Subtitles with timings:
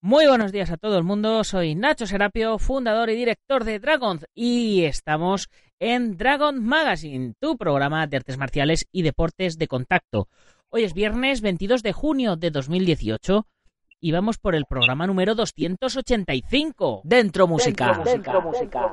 [0.00, 4.20] Muy buenos días a todo el mundo, soy Nacho Serapio, fundador y director de Dragon
[4.32, 5.48] y estamos
[5.80, 10.28] en Dragon Magazine, tu programa de artes marciales y deportes de contacto.
[10.68, 13.44] Hoy es viernes 22 de junio de 2018
[13.98, 17.00] y vamos por el programa número 285.
[17.02, 18.00] Dentro música.
[18.04, 18.92] Dentro, música.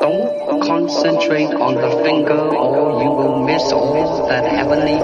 [0.00, 3.68] Don't concentrate on the finger or you will miss
[4.28, 5.00] that heavenly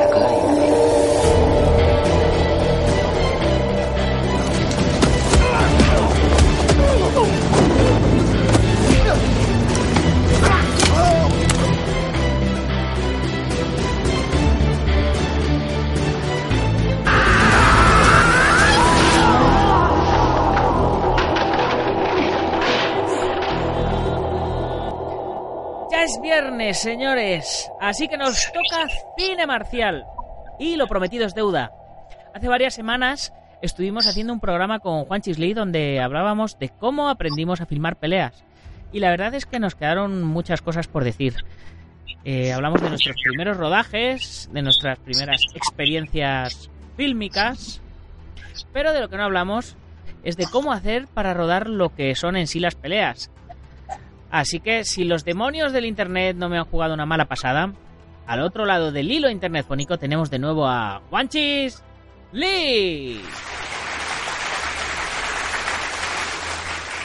[26.05, 27.71] es viernes, señores.
[27.81, 30.05] Así que nos toca cine marcial.
[30.59, 31.73] Y lo prometido es deuda.
[32.35, 33.33] Hace varias semanas
[33.63, 38.45] estuvimos haciendo un programa con Juan Chisley donde hablábamos de cómo aprendimos a filmar peleas.
[38.93, 41.35] Y la verdad es que nos quedaron muchas cosas por decir.
[42.25, 47.81] Eh, hablamos de nuestros primeros rodajes, de nuestras primeras experiencias fílmicas,
[48.73, 49.77] pero de lo que no hablamos
[50.23, 53.31] es de cómo hacer para rodar lo que son en sí las peleas,
[54.31, 57.73] Así que si los demonios del Internet no me han jugado una mala pasada,
[58.27, 61.83] al otro lado del hilo internetfónico tenemos de nuevo a Wanchis
[62.33, 63.23] Lee.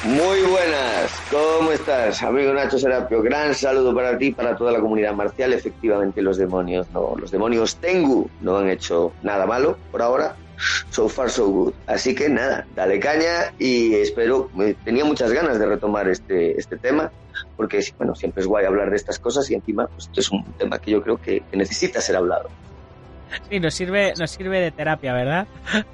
[0.04, 3.22] Muy buenas, ¿cómo estás, amigo Nacho Serapio?
[3.22, 5.54] Gran saludo para ti para toda la comunidad marcial.
[5.54, 10.36] Efectivamente, los demonios no, los demonios Tengu no han hecho nada malo por ahora.
[10.90, 11.74] So far, so good.
[11.88, 14.50] Así que nada, dale caña y espero.
[14.84, 17.10] Tenía muchas ganas de retomar este, este tema
[17.56, 20.80] porque bueno, siempre es guay hablar de estas cosas y encima pues, es un tema
[20.80, 22.50] que yo creo que, necesita ser hablado.
[23.50, 25.48] Sí, nos sirve, nos sirve de terapia, ¿verdad?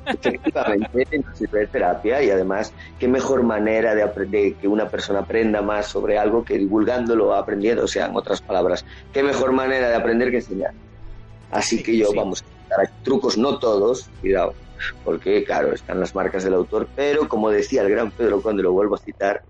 [0.06, 5.20] Efectivamente, nos sirve de terapia y además, qué mejor manera de, aprender, que una persona
[5.20, 9.90] aprenda más sobre algo que divulgándolo, aprendiendo, o sea, en otras palabras, qué mejor manera
[9.90, 10.74] de aprender que enseñar.
[11.50, 12.44] Así que yo, vamos,
[13.03, 14.53] trucos, no todos, cuidado,
[15.03, 18.72] porque claro, están las marcas del autor, pero como decía el gran Pedro cuando lo
[18.72, 19.44] vuelvo a citar,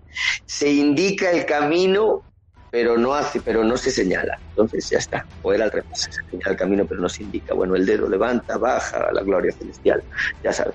[0.44, 2.24] se indica el camino,
[2.70, 4.38] pero no hace, pero no se señala.
[4.48, 7.54] Entonces ya está, o era al revés, se señala el camino, pero no se indica.
[7.54, 10.02] Bueno, el dedo levanta, baja, la gloria celestial,
[10.42, 10.74] ya sabes.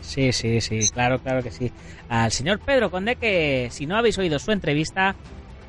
[0.00, 1.70] Sí, sí, sí, claro, claro que sí.
[2.08, 5.14] Al señor Pedro Conde, que si no habéis oído su entrevista,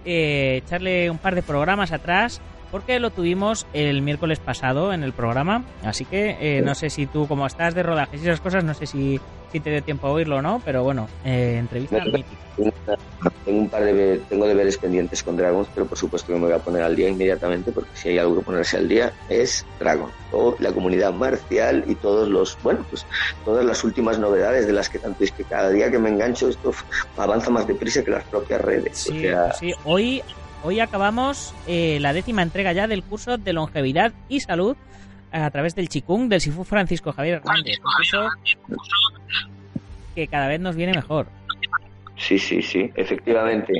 [0.06, 2.42] eh, echarle un par de programas atrás
[2.74, 5.64] porque lo tuvimos el miércoles pasado en el programa.
[5.84, 8.74] Así que eh, no sé si tú, como estás de rodajes y esas cosas, no
[8.74, 12.04] sé si, si te dé tiempo a oírlo o no, pero bueno, eh, entrevista.
[13.46, 16.54] Tengo un par de tengo deberes pendientes con Dragons, pero por supuesto que me voy
[16.54, 20.10] a poner al día inmediatamente, porque si hay algo que ponerse al día es Dragon,
[20.32, 23.06] o la comunidad marcial y todos los, bueno, pues
[23.46, 26.50] todas las últimas novedades de las que tanto es que cada día que me engancho
[26.50, 26.74] esto
[27.18, 28.98] avanza más deprisa que las propias redes.
[28.98, 29.28] Sí,
[29.60, 29.74] sí.
[29.84, 30.24] hoy
[30.66, 34.78] Hoy acabamos eh, la décima entrega ya del curso de longevidad y salud
[35.32, 37.80] a través del Chikung del Sifu Francisco Javier Hernández.
[37.80, 38.28] Un curso
[40.16, 41.28] que cada vez nos viene mejor.
[42.16, 43.74] Sí, sí, sí, efectivamente.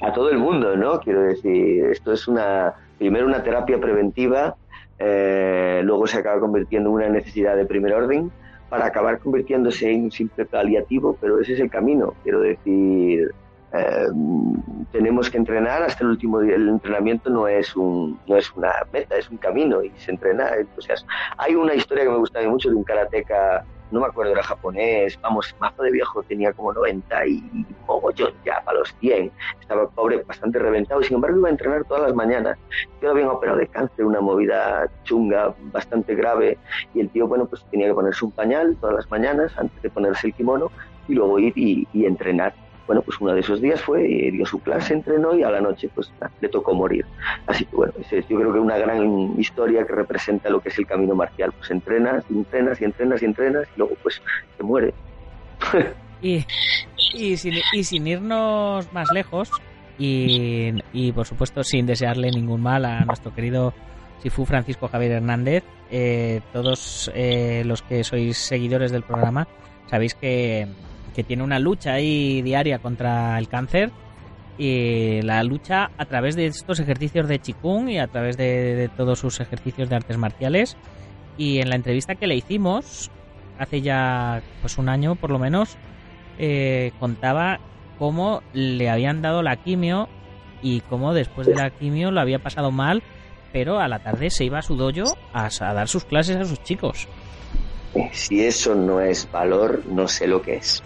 [0.00, 1.00] a todo el mundo, ¿no?
[1.00, 4.56] Quiero decir, esto es una, primero una terapia preventiva,
[4.98, 8.30] eh, luego se acaba convirtiendo en una necesidad de primer orden,
[8.70, 12.14] para acabar convirtiéndose en un simple paliativo, pero ese es el camino.
[12.22, 13.32] Quiero decir,
[13.78, 14.08] eh,
[14.92, 16.56] tenemos que entrenar hasta el último día.
[16.56, 20.48] El entrenamiento no es, un, no es una meta, es un camino y se entrena.
[20.56, 21.04] Entonces,
[21.36, 25.18] hay una historia que me gusta mucho de un karateca, no me acuerdo, era japonés,
[25.20, 29.30] vamos, mazo de viejo, tenía como 90 y mogollón ya para los 100.
[29.60, 32.58] Estaba pobre, bastante reventado y sin embargo iba a entrenar todas las mañanas.
[33.00, 36.58] Quedó bien operado de cáncer, una movida chunga, bastante grave.
[36.94, 39.90] Y el tío, bueno, pues tenía que ponerse un pañal todas las mañanas antes de
[39.90, 40.70] ponerse el kimono
[41.08, 42.52] y luego ir y entrenar
[42.86, 44.02] bueno, pues uno de esos días fue,
[44.32, 46.10] dio su clase, entrenó y a la noche pues
[46.40, 47.04] le tocó morir.
[47.46, 50.86] Así que bueno, yo creo que una gran historia que representa lo que es el
[50.86, 51.52] camino marcial.
[51.52, 54.22] Pues entrenas, entrenas y entrenas y entrenas y luego pues
[54.56, 54.94] te muere.
[56.22, 56.44] y,
[57.14, 59.50] y, sin, y sin irnos más lejos
[59.98, 63.72] y, y por supuesto sin desearle ningún mal a nuestro querido
[64.22, 69.46] Sifu Francisco Javier Hernández, eh, todos eh, los que sois seguidores del programa,
[69.86, 70.66] sabéis que,
[71.16, 73.90] que tiene una lucha ahí diaria contra el cáncer
[74.58, 79.18] y la lucha a través de estos ejercicios de Qigong y a través de, todos
[79.18, 80.76] sus ejercicios de artes marciales.
[81.38, 83.10] Y en la entrevista que le hicimos,
[83.58, 85.78] hace ya pues un año por lo menos,
[86.38, 87.60] eh, contaba
[87.98, 90.10] cómo le habían dado la quimio
[90.60, 93.02] y cómo después de la quimio lo había pasado mal,
[93.54, 96.44] pero a la tarde se iba a su dojo a, a dar sus clases a
[96.44, 97.08] sus chicos.
[98.12, 100.82] Si eso no es valor, no sé lo que es.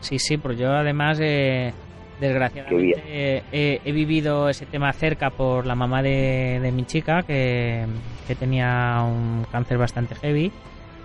[0.00, 1.72] Sí, sí, pues yo además, eh,
[2.20, 7.22] desgraciadamente, eh, he, he vivido ese tema cerca por la mamá de, de mi chica,
[7.22, 7.84] que,
[8.26, 10.52] que tenía un cáncer bastante heavy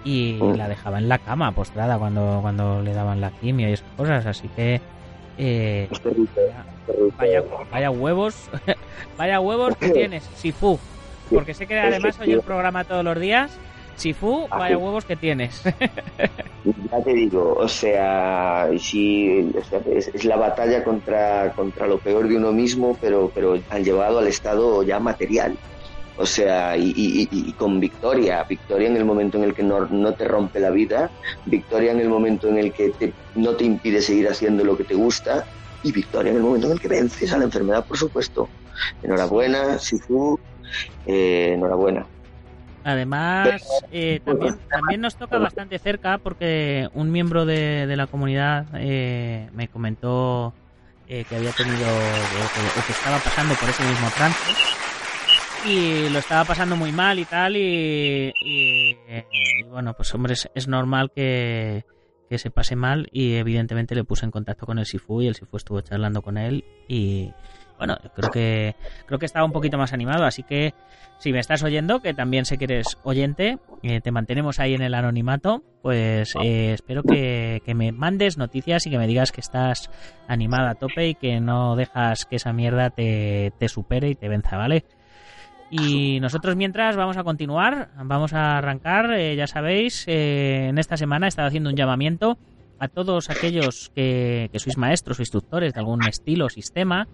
[0.06, 0.56] y Mm.
[0.58, 4.26] la dejaba en la cama postrada cuando, cuando le daban la quimio y esas cosas,
[4.26, 4.82] así que...
[5.38, 5.88] eh.
[7.18, 7.42] Vaya,
[7.72, 8.50] vaya huevos,
[9.18, 10.78] vaya huevos que tienes, Sifu.
[11.30, 13.58] Porque sé que además oye el programa todos los días.
[13.96, 15.62] Sifu, vaya huevos que tienes.
[16.66, 22.00] Ya te digo, o sea, sí, o sea, es, es la batalla contra, contra lo
[22.00, 25.60] peor de uno mismo, pero, pero han llevado al estado ya material.
[26.16, 30.16] O sea, y- y con victoria, victoria en el momento en el que no, no
[30.16, 31.12] te rompe la vida,
[31.44, 34.86] victoria en el momento en el que te- no te impide seguir haciendo lo que
[34.86, 35.46] te gusta,
[35.82, 38.54] y victoria en el momento en el que vences a la enfermedad, por supuesto.
[39.02, 40.40] Enhorabuena, Sifu,
[41.06, 42.13] eh, enhorabuena.
[42.84, 48.66] Además, eh, también, también nos toca bastante cerca porque un miembro de, de la comunidad
[48.76, 50.54] eh, me comentó
[51.08, 54.40] eh, que había tenido o que, o que estaba pasando por ese mismo trance
[55.66, 58.98] y lo estaba pasando muy mal y tal y, y-
[59.32, 61.86] y bueno, pues hombre, es, es normal que,
[62.30, 65.36] que se pase mal y evidentemente le puse en contacto con el Sifu y el
[65.36, 67.32] Sifu estuvo charlando con él y
[67.78, 68.76] bueno, creo que
[69.06, 70.74] creo que estaba un poquito más animado, así que
[71.18, 74.82] si me estás oyendo, que también sé que eres oyente, eh, te mantenemos ahí en
[74.82, 79.42] el anonimato, pues eh, espero que, que me mandes noticias y que me digas que
[79.42, 79.90] estás
[80.28, 84.28] animada a tope y que no dejas que esa mierda te, te supere y te
[84.28, 84.84] venza, ¿vale?
[85.76, 90.98] Y nosotros mientras vamos a continuar, vamos a arrancar, eh, ya sabéis, eh, en esta
[90.98, 92.38] semana he estado haciendo un llamamiento
[92.78, 97.08] a todos aquellos que, que sois maestros o instructores de algún estilo o sistema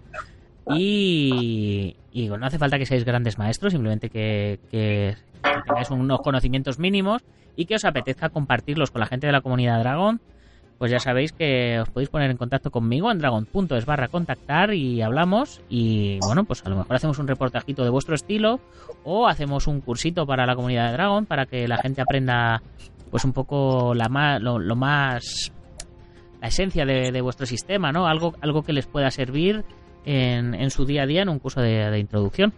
[0.78, 5.16] y, no hace falta que seáis grandes maestros, simplemente que, que-
[5.66, 7.22] tengáis unos conocimientos mínimos
[7.56, 10.20] y que os apetezca compartirlos con la gente de la comunidad Dragon.
[10.78, 15.02] Pues ya sabéis que os podéis poner en contacto conmigo en dragon.es barra contactar y
[15.02, 18.60] hablamos y bueno, pues a lo mejor hacemos un reportajito de vuestro estilo
[19.04, 22.62] o hacemos un cursito para la comunidad de Dragon para que la gente aprenda
[23.10, 25.52] pues un poco la más, lo, lo más
[26.40, 28.06] la esencia de, de vuestro sistema, ¿no?
[28.06, 29.62] Algo, algo que les pueda servir
[30.04, 32.52] en, en su día a día en un curso de, introducción.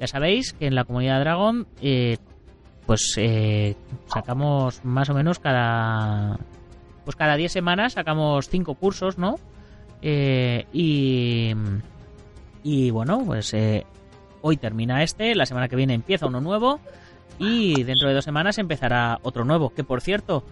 [0.00, 2.18] Ya sabéis que en la comunidad Dragon, eh,
[2.86, 3.76] pues eh,
[4.06, 6.38] sacamos más o menos cada.
[7.04, 9.36] Pues cada 10 semanas sacamos 5 cursos, ¿no?
[10.02, 11.54] Eh, y.
[12.62, 13.86] Y bueno, pues eh,
[14.42, 16.80] hoy termina este, la semana que viene empieza uno nuevo.
[17.38, 19.70] Y dentro de dos semanas empezará otro nuevo.
[19.70, 20.42] Que por cierto,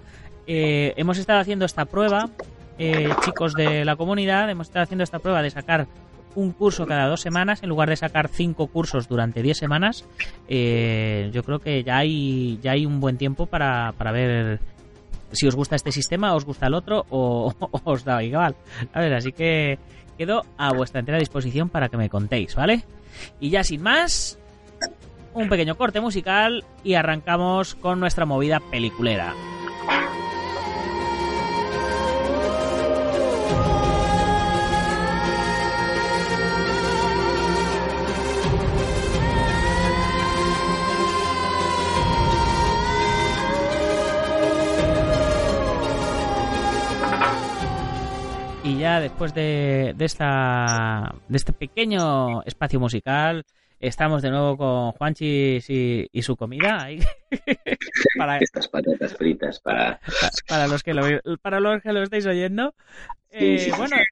[0.46, 2.30] hemos estado haciendo esta prueba,
[2.78, 5.86] eh, chicos de la comunidad, hemos estado haciendo esta prueba de sacar
[6.36, 10.04] un curso cada dos semanas en lugar de sacar cinco cursos durante diez semanas.
[10.48, 14.60] Eh, yo creo que ya hay, ya hay un buen tiempo para, para ver
[15.32, 18.54] si os gusta este sistema, os gusta el otro o, o os da igual.
[18.92, 19.78] A ver, así que
[20.16, 22.84] quedo a vuestra entera disposición para que me contéis, ¿vale?
[23.40, 24.38] Y ya sin más,
[25.34, 29.34] un pequeño corte musical y arrancamos con nuestra movida peliculera.
[48.86, 53.44] Ya después de, de esta de este pequeño espacio musical,
[53.80, 56.84] estamos de nuevo con Juanchis y, y su comida.
[56.84, 57.00] ahí.
[58.16, 59.98] para, Estas patatas fritas para...
[60.48, 61.02] para los que lo
[61.42, 62.74] para los que lo estáis oyendo.
[63.30, 64.02] Eh, sí, sí, bueno, sí.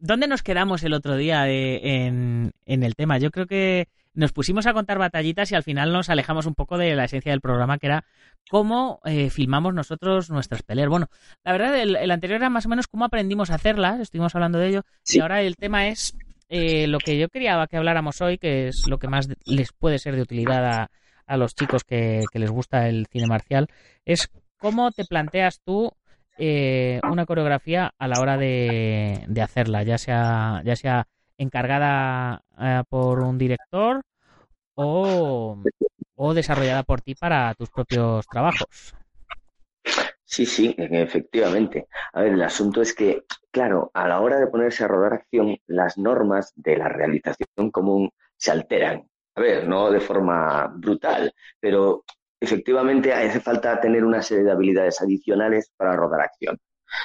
[0.00, 3.18] ¿dónde nos quedamos el otro día de- en, en el tema?
[3.18, 6.76] Yo creo que nos pusimos a contar batallitas y al final nos alejamos un poco
[6.78, 8.04] de la esencia del programa, que era
[8.50, 10.88] cómo eh, filmamos nosotros nuestras peleas.
[10.88, 11.08] Bueno,
[11.44, 14.58] la verdad, el, el anterior era más o menos cómo aprendimos a hacerlas, estuvimos hablando
[14.58, 15.18] de ello, Sí.
[15.18, 16.16] y ahora el tema es
[16.48, 19.98] eh, lo que yo quería que habláramos hoy, que es lo que más les puede
[19.98, 20.90] ser de utilidad a,
[21.26, 23.68] a los chicos que, que les gusta el cine marcial,
[24.04, 24.28] es
[24.58, 25.90] cómo te planteas tú
[26.38, 31.06] eh, una coreografía a la hora de, de hacerla, ya sea, ya sea
[31.42, 34.02] encargada eh, por un director
[34.74, 35.62] o,
[36.16, 38.94] o desarrollada por ti para tus propios trabajos.
[40.24, 41.88] Sí, sí, efectivamente.
[42.14, 45.58] A ver, el asunto es que, claro, a la hora de ponerse a rodar acción,
[45.66, 49.06] las normas de la realización común se alteran.
[49.34, 52.04] A ver, no de forma brutal, pero
[52.40, 56.58] efectivamente hace falta tener una serie de habilidades adicionales para rodar acción.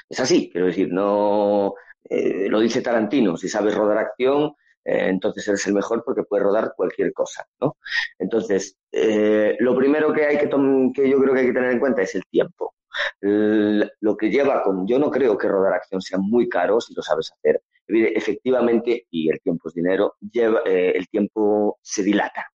[0.10, 1.74] Es así, quiero decir, no
[2.10, 6.46] eh, lo dice Tarantino, si sabes rodar acción, eh, entonces eres el mejor porque puedes
[6.46, 7.78] rodar cualquier cosa, ¿no?
[8.18, 11.80] Entonces, eh, lo primero que hay que, que yo creo que hay que tener en
[11.80, 12.74] cuenta es el tiempo.
[13.22, 17.02] lo que lleva con, yo no creo que rodar acción sea muy caro si lo
[17.04, 17.62] sabes hacer.
[17.90, 22.46] Efectivamente, y el tiempo es dinero, lleva, el tiempo se dilata.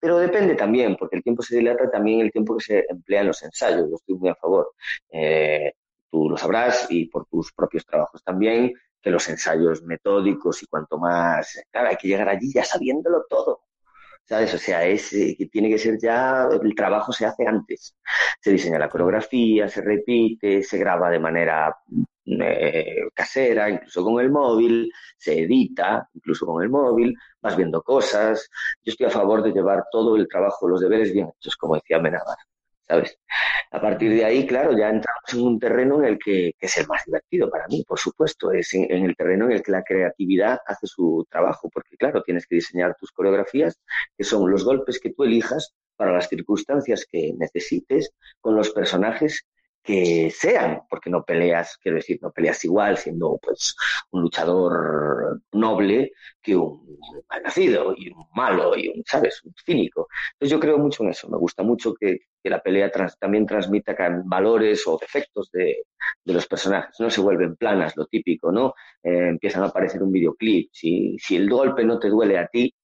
[0.00, 3.28] Pero depende también, porque el tiempo se dilata también el tiempo que se emplea en
[3.28, 3.88] los ensayos.
[3.88, 4.72] Yo estoy muy a favor
[6.12, 10.98] tú lo sabrás y por tus propios trabajos también, que los ensayos metódicos y cuanto
[10.98, 13.62] más, claro, hay que llegar allí ya sabiéndolo todo.
[14.24, 14.54] ¿Sabes?
[14.54, 17.96] O sea, es eh, que tiene que ser ya, el trabajo se hace antes.
[18.40, 21.76] Se diseña la coreografía, se repite, se graba de manera
[22.24, 28.48] eh, casera, incluso con el móvil, se edita, incluso con el móvil, vas viendo cosas.
[28.82, 31.98] Yo estoy a favor de llevar todo el trabajo, los deberes bien hechos, como decía
[31.98, 32.36] Menabar.
[33.70, 36.86] A partir de ahí, claro, ya entramos en un terreno en el que, es el
[36.86, 40.60] más divertido para mí, por supuesto, es en, el terreno en el que la creatividad
[40.66, 43.80] hace su trabajo, porque claro, tienes que diseñar tus coreografías,
[44.16, 49.46] que son los golpes que tú elijas para las circunstancias que necesites, con los personajes
[49.82, 53.74] que sean, porque no peleas, quiero decir, no peleas igual siendo pues
[54.12, 56.98] un luchador noble que un
[57.28, 60.08] mal nacido y un malo y un, ¿sabes?, un cínico.
[60.34, 64.84] Entonces yo creo mucho en eso, me gusta mucho que, la pelea también transmita valores
[64.88, 65.84] o defectos de,
[66.24, 68.74] los personajes, no se vuelven planas, lo típico, ¿no?
[69.02, 72.74] Eh, empiezan a aparecer un videoclip, si, si el golpe no te duele a ti,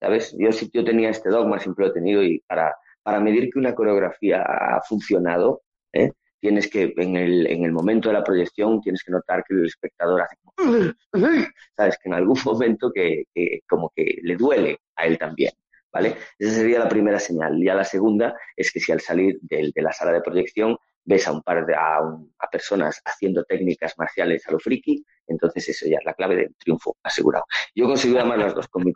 [0.00, 0.34] ¿sabes?
[0.38, 3.74] Yo, yo tenía este dogma, siempre lo he tenido y para, para medir que una
[3.76, 5.62] coreografía ha funcionado,
[5.92, 6.10] ¿eh?
[6.40, 9.66] Tienes que, en el, en el momento de la proyección, tienes que notar que el
[9.66, 10.54] espectador hace como,
[11.76, 13.24] sabes, que en algún momento que,
[13.68, 15.52] como que le duele a él también.
[15.92, 16.14] ¿Vale?
[16.38, 17.58] Esa sería la primera señal.
[17.62, 21.32] Ya la segunda es que si al salir de, la sala de proyección ves a
[21.32, 21.98] un par de a,
[22.38, 26.54] a, personas haciendo técnicas marciales a lo friki, entonces eso ya es la clave del
[26.56, 27.44] triunfo asegurado.
[27.74, 28.92] Yo consigo además las dos con mi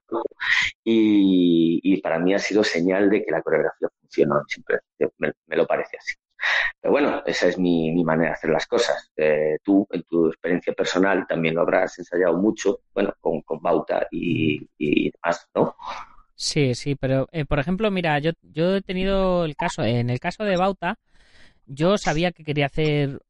[0.85, 4.81] y, y para mí ha sido señal de que la coreografía funcionó, siempre
[5.47, 6.20] me lo parece así.
[6.81, 9.11] Pero bueno, esa es mi, manera de hacer las cosas.
[9.17, 14.07] Eh, tú, en tu experiencia personal, también lo habrás ensayado mucho, bueno, con, con Bauta
[14.11, 15.77] y, y demás, ¿no?
[16.41, 20.21] Sí, sí, pero eh, por ejemplo, mira, yo, yo he tenido el caso, en el
[20.21, 20.99] caso de Bauta,
[21.67, 23.21] yo sabía que quería hacer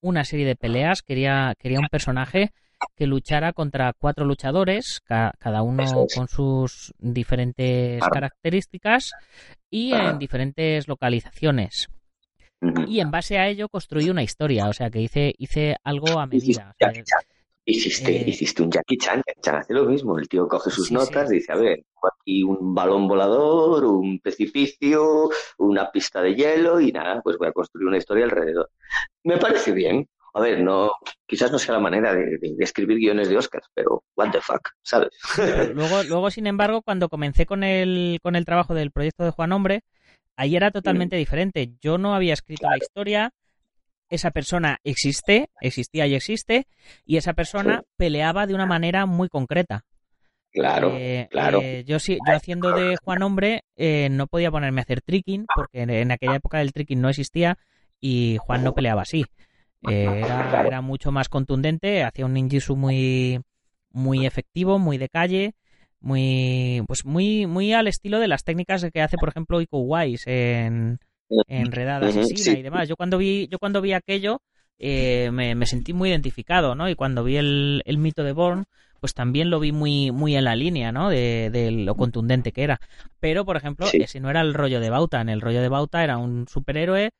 [0.00, 2.52] una serie de peleas, quería, quería un personaje
[2.94, 9.10] que luchara contra cuatro luchadores, cada uno con sus diferentes características
[9.68, 11.88] y en diferentes localizaciones.
[12.86, 16.26] Y en base a ello construí una historia, o sea que hice, hice algo a
[16.26, 16.74] medida.
[17.64, 20.90] hiciste, eh, hiciste un Jackie Chan, Jackie Chan hace lo mismo, el tío coge sus
[20.90, 21.84] notas y dice, a ver,
[22.20, 27.52] aquí un balón volador, un precipicio, una pista de hielo y nada, pues voy a
[27.52, 28.70] construir una historia alrededor.
[29.24, 30.08] Me parece bien.
[30.36, 30.90] A ver, no,
[31.26, 35.10] quizás no sea la manera de, escribir guiones de Oscars, pero what the fuck, ¿sabes?
[35.72, 39.52] Luego, luego, sin embargo, cuando comencé con el, con el trabajo del proyecto de Juan
[39.52, 39.84] Hombre,
[40.36, 41.72] Ahí era totalmente diferente.
[41.80, 43.32] Yo no había escrito la historia,
[44.08, 46.66] esa persona existe, existía y existe,
[47.04, 49.84] y esa persona peleaba de una manera muy concreta.
[50.50, 51.60] Claro, eh, claro.
[51.62, 55.46] Eh, yo sí, yo haciendo de Juan Hombre eh, no podía ponerme a hacer tricking,
[55.54, 57.58] porque en, aquella época el tricking no existía
[58.00, 59.24] y Juan no peleaba así.
[59.82, 63.40] Era, era, mucho más contundente, hacía un ninjitsu muy,
[63.90, 65.54] muy efectivo, muy de calle,
[66.04, 70.24] muy pues muy muy al estilo de las técnicas que hace por ejemplo Iko Wise
[70.26, 70.98] en,
[71.48, 72.88] en Redada Asesina y demás.
[72.88, 74.42] Yo cuando vi yo cuando vi aquello
[74.78, 78.64] eh, me, sentí muy identificado no y cuando vi el, el mito de Born
[79.00, 82.80] pues también lo vi muy muy en la línea no de, lo contundente que era.
[83.18, 85.22] Pero por ejemplo ese no era el rollo de Bauta.
[85.22, 87.10] En el rollo de Bauta era un superhéroe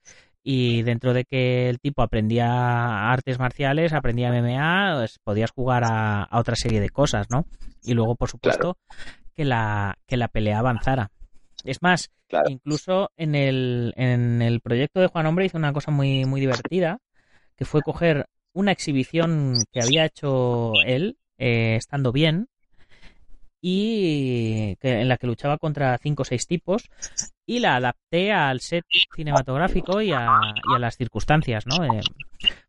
[0.46, 6.28] y dentro de que el tipo aprendía artes marciales, aprendía MMA, pues podías jugar a,
[6.32, 7.46] otra serie de cosas, ¿no?
[7.82, 8.76] Y luego, por supuesto,
[9.34, 11.10] que, la, que la pelea avanzara.
[11.64, 12.10] Es más,
[12.46, 16.98] incluso en el, en el proyecto de Juan Hombre hizo una cosa muy, muy divertida,
[17.56, 22.48] que fue coger una exhibición que había hecho él, eh, estando bien,
[23.66, 26.90] y en la que luchaba contra cinco o seis tipos
[27.46, 28.84] y la adapté al set
[29.16, 30.38] cinematográfico y a,
[30.78, 31.82] las circunstancias, ¿no?
[31.82, 32.02] Eh,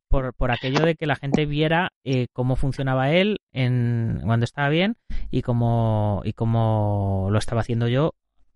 [0.08, 4.70] por, por, aquello de que la gente viera eh, cómo funcionaba él en, cuando estaba
[4.70, 4.96] bien
[5.32, 8.14] y cómo, y cómo lo estaba haciendo yo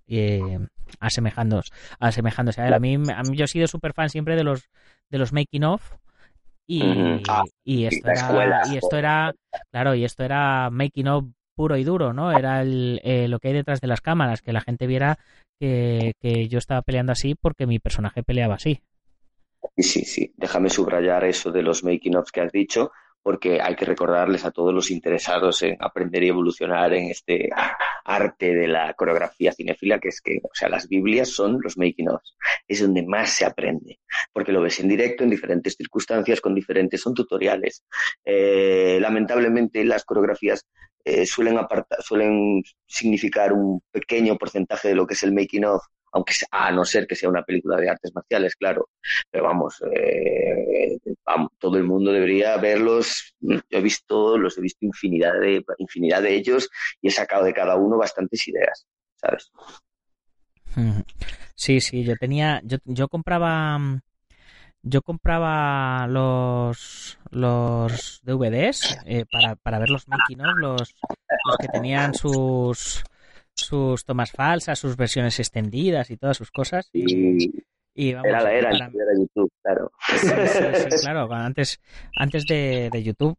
[0.07, 0.59] eh,
[1.01, 2.73] asemejándose, asemejándose a él.
[2.73, 4.69] A mí, a mí yo he sido súper fan siempre de los,
[5.09, 5.97] de los making of
[6.65, 8.61] y, Ah, y esto era, escuela.
[8.71, 9.33] y esto era,
[9.71, 11.25] claro, y esto era making of
[11.59, 12.31] puro y duro, ¿no?
[12.31, 15.19] Era el, eh, lo que hay detrás de las cámaras, que la gente viera
[15.59, 16.13] que,
[16.49, 18.79] yo estaba peleando así porque mi personaje peleaba así.
[19.75, 20.33] Sí, sí, sí.
[20.37, 22.91] Déjame subrayar eso de los making ofs que has dicho,
[23.29, 27.47] porque hay que recordarles a todos los interesados en aprender y evolucionar en este
[28.03, 32.09] arte de la coreografía cinefila, que es que, o sea, las Biblias son los making
[32.09, 32.35] ofs.
[32.67, 33.99] Es donde más se aprende,
[34.33, 37.83] porque lo ves en directo, en diferentes circunstancias, con diferentes, son tutoriales.
[38.25, 40.65] Eh, lamentablemente, las coreografías
[41.05, 45.83] eh, suelen, aparta- suelen significar un pequeño porcentaje de lo que es el making of,
[46.11, 48.89] aunque a no ser que sea una película de artes marciales, claro.
[49.29, 50.97] Pero vamos, eh,
[51.57, 53.33] todo el mundo debería verlos.
[53.39, 56.69] Yo he visto, los he visto infinidad de, infinidad de ellos
[57.01, 58.87] y he sacado de cada uno bastantes ideas,
[59.17, 59.51] ¿sabes?
[60.75, 61.03] Ujú.
[61.55, 64.01] Sí, sí, yo tenía, yo, yo compraba, mm,
[64.83, 70.95] yo compraba los, los DVDs eh, para, para ver los making los,
[71.45, 73.03] los que tenían sus,
[73.59, 76.89] sus tomas falsas, sus versiones extendidas y todas sus cosas.
[76.93, 77.51] Y,
[77.95, 79.91] Y vamos, era la era, para- era YouTube, claro.
[80.07, 81.79] sí, sí, sí, claro, antes,
[82.15, 83.37] antes de, de YouTube.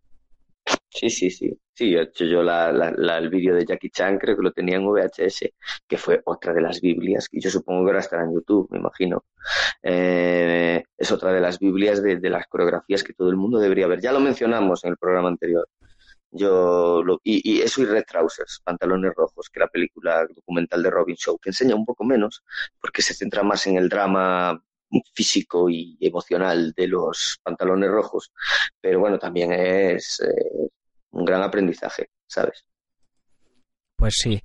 [0.93, 1.57] Sí, sí, sí.
[1.73, 4.53] Sí, he hecho yo la, la- la- el vídeo de Jackie Chan, creo que lo
[4.53, 5.49] tenía en VHS,
[5.89, 8.79] que fue otra de las Biblias, que yo supongo que ahora estará en YouTube, me
[8.79, 9.25] imagino.
[9.83, 13.87] Eh, es otra de las Biblias de, de las coreografías que todo el mundo debería
[13.87, 14.01] ver.
[14.01, 15.67] Ya lo mencionamos en el programa anterior.
[16.33, 21.17] Yo lo- y, eso y Red Trousers, Pantalones Rojos, que la película documental de Robin
[21.17, 22.43] Shaw, que enseña un poco menos,
[22.81, 24.63] porque se centra más en el drama
[25.15, 28.33] físico y emocional de los pantalones rojos,
[28.81, 30.69] pero bueno, también es eh,
[31.11, 32.65] un gran aprendizaje, ¿sabes?
[33.97, 34.43] Pues sí.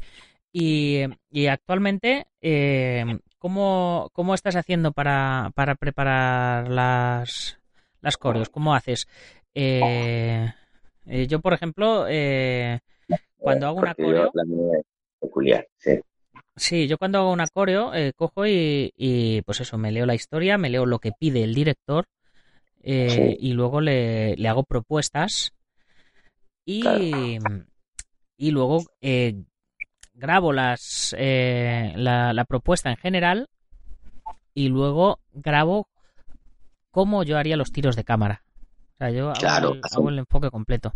[0.52, 1.02] Y,
[1.32, 7.60] y actualmente, eh, ¿cómo, cómo estás haciendo para, para preparar las,
[8.02, 8.50] las coreos?
[8.50, 9.08] ¿Cómo haces?
[9.54, 10.54] Eh,
[11.08, 12.80] eh, yo, por ejemplo, eh,
[13.38, 14.32] cuando hago una coreo,
[15.20, 16.00] peculiar, sí.
[16.56, 20.16] sí, yo cuando hago una coreo, eh, cojo y, y, pues eso, me leo la
[20.16, 22.06] historia, me leo lo que pide el director
[22.84, 23.38] eh, Sí.
[23.40, 25.54] y luego le, le hago propuestas
[26.66, 27.38] y,
[28.38, 29.44] y luego eh,
[30.14, 33.48] grabo las eh, la, la propuesta en general
[34.54, 35.88] y luego grabo
[36.92, 38.45] cómo yo haría los tiros de cámara.
[38.96, 40.94] O sea, yo hago, Claro, el, hago el enfoque completo.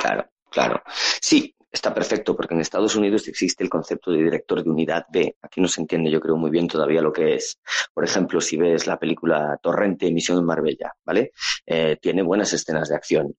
[0.00, 0.82] Claro, claro.
[1.20, 5.36] Sí, está perfecto, porque en Estados Unidos existe el concepto de director de unidad B.
[5.42, 7.60] Aquí no se entiende, yo creo, muy bien todavía lo que es.
[7.92, 11.32] Por ejemplo, si ves la película Torrente, Misión en Marbella, ¿vale?
[11.66, 13.36] Eh, tiene buenas escenas de acción.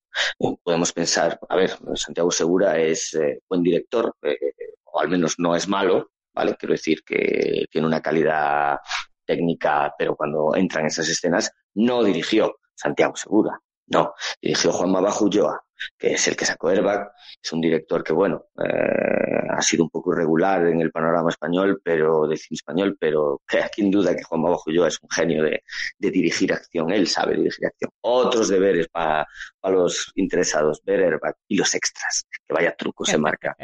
[0.63, 4.37] Podemos pensar, a ver, Santiago Segura es eh, buen director, eh,
[4.83, 6.55] o al menos no es malo, ¿vale?
[6.55, 8.77] Quiero decir que tiene una calidad
[9.25, 13.59] técnica, pero cuando entran esas escenas, no dirigió Santiago Segura,
[13.91, 15.61] no, dirigió Juan Mabajo Ulloa,
[15.97, 17.11] que es el que sacó Airbag,
[17.43, 21.81] es un director que, bueno, eh, ha sido un poco irregular en el panorama español,
[21.83, 25.43] pero de cine español, pero aquí en duda que Juan Mabajo Ulloa es un genio
[25.43, 25.63] de,
[25.97, 27.91] de dirigir acción, él sabe dirigir acción.
[28.01, 29.27] Otros deberes para
[29.63, 33.55] los interesados, ver Airbag y los extras, que vaya truco se marca.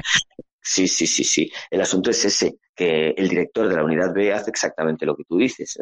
[0.62, 1.50] Sí, sí, sí, sí.
[1.72, 5.24] El asunto es ese, que el director de la unidad B hace exactamente lo que
[5.24, 5.78] tú dices.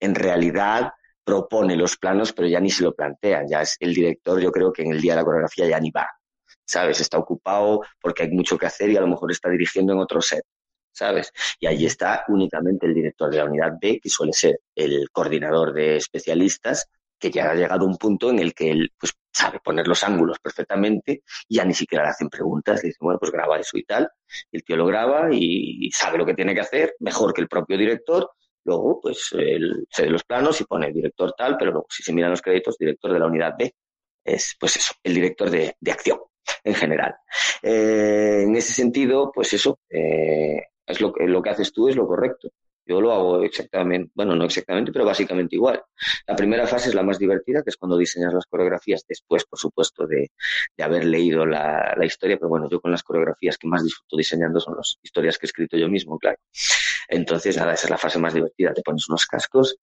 [0.00, 0.90] En realidad
[1.30, 3.44] propone los planos, pero ya ni se lo plantea.
[3.48, 5.90] Ya es el director, yo creo que en el día de la coreografía ya ni
[5.92, 6.08] va.
[6.64, 7.00] ¿Sabes?
[7.00, 10.20] Está ocupado porque hay mucho que hacer y a lo mejor está dirigiendo en otro
[10.20, 10.42] set.
[10.92, 11.32] ¿Sabes?
[11.60, 15.72] Y allí está únicamente el director de la unidad B, que suele ser el coordinador
[15.72, 19.60] de especialistas, que ya ha llegado a un punto en el que él pues, sabe
[19.60, 23.30] poner los ángulos perfectamente y ya ni siquiera le hacen preguntas, le dicen, bueno, pues
[23.30, 24.08] graba eso y tal.
[24.50, 27.78] El tío lo graba y sabe lo que tiene que hacer, mejor que el propio
[27.78, 28.28] director.
[28.64, 32.12] Luego, pues, él se de los planos y pone director tal, pero luego, si se
[32.12, 33.72] miran los créditos, director de la unidad B,
[34.24, 36.18] es, pues eso, el director de, de acción
[36.64, 37.14] en general.
[37.62, 42.06] Eh, en ese sentido, pues eso, eh, es lo lo que haces tú es lo
[42.06, 42.48] correcto.
[42.86, 45.80] Yo lo hago exactamente, bueno, no exactamente, pero básicamente igual.
[46.26, 49.60] La primera fase es la más divertida, que es cuando diseñas las coreografías, después, por
[49.60, 50.32] supuesto, de,
[50.76, 54.16] de haber leído la, la, historia, pero bueno, yo con las coreografías que más disfruto
[54.16, 56.38] diseñando son las historias que he escrito yo mismo, claro.
[57.12, 58.72] Entonces, nada, esa es la fase más divertida.
[58.72, 59.76] Te pones unos cascos,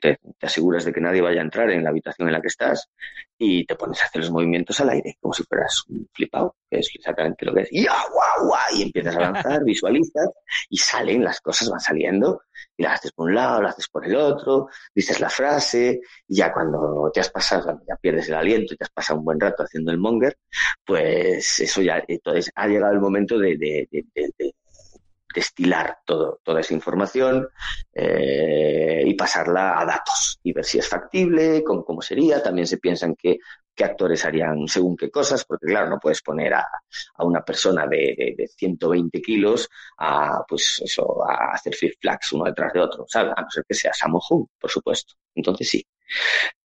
[0.00, 2.46] te, te, aseguras de que nadie vaya a entrar en la habitación en la que
[2.48, 2.88] estás
[3.36, 6.78] y te pones a hacer los movimientos al aire, como si fueras un flipado, que
[6.78, 7.68] es exactamente lo que es.
[7.72, 8.78] Y, ¡ah, guau, guau!
[8.78, 10.30] y empiezas a lanzar, visualizas
[10.70, 12.40] y salen, las cosas van saliendo
[12.74, 16.36] y las haces por un lado, las haces por el otro, dices la frase, y
[16.36, 19.38] ya cuando te has pasado, ya pierdes el aliento y te has pasado un buen
[19.38, 20.38] rato haciendo el monger,
[20.86, 24.54] pues eso ya, entonces ha llegado el momento de, de, de, de
[25.34, 27.48] destilar todo, toda esa información
[27.94, 32.42] eh, y pasarla a datos y ver si es factible, cómo, cómo sería.
[32.42, 33.38] También se piensan que
[33.74, 36.66] qué actores harían según qué cosas, porque claro, no puedes poner a,
[37.14, 39.68] a una persona de, de, 120 kilos
[39.98, 43.32] a, pues eso, a hacer flip flags uno detrás de otro, ¿sabes?
[43.36, 45.14] A no ser que sea Sammo Hung, por supuesto.
[45.34, 45.86] Entonces sí.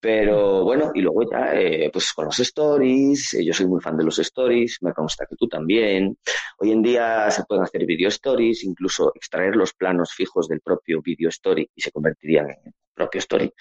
[0.00, 3.96] Pero bueno, y luego ya, eh, pues con los stories, eh, yo soy muy fan
[3.96, 6.18] de los stories, me consta que tú también.
[6.58, 11.00] Hoy en día se pueden hacer video stories, incluso extraer los planos fijos del propio
[11.02, 13.52] video story y se convertirían en propio story.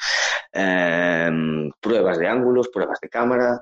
[0.53, 1.29] Eh,
[1.79, 3.61] pruebas de ángulos, pruebas de cámara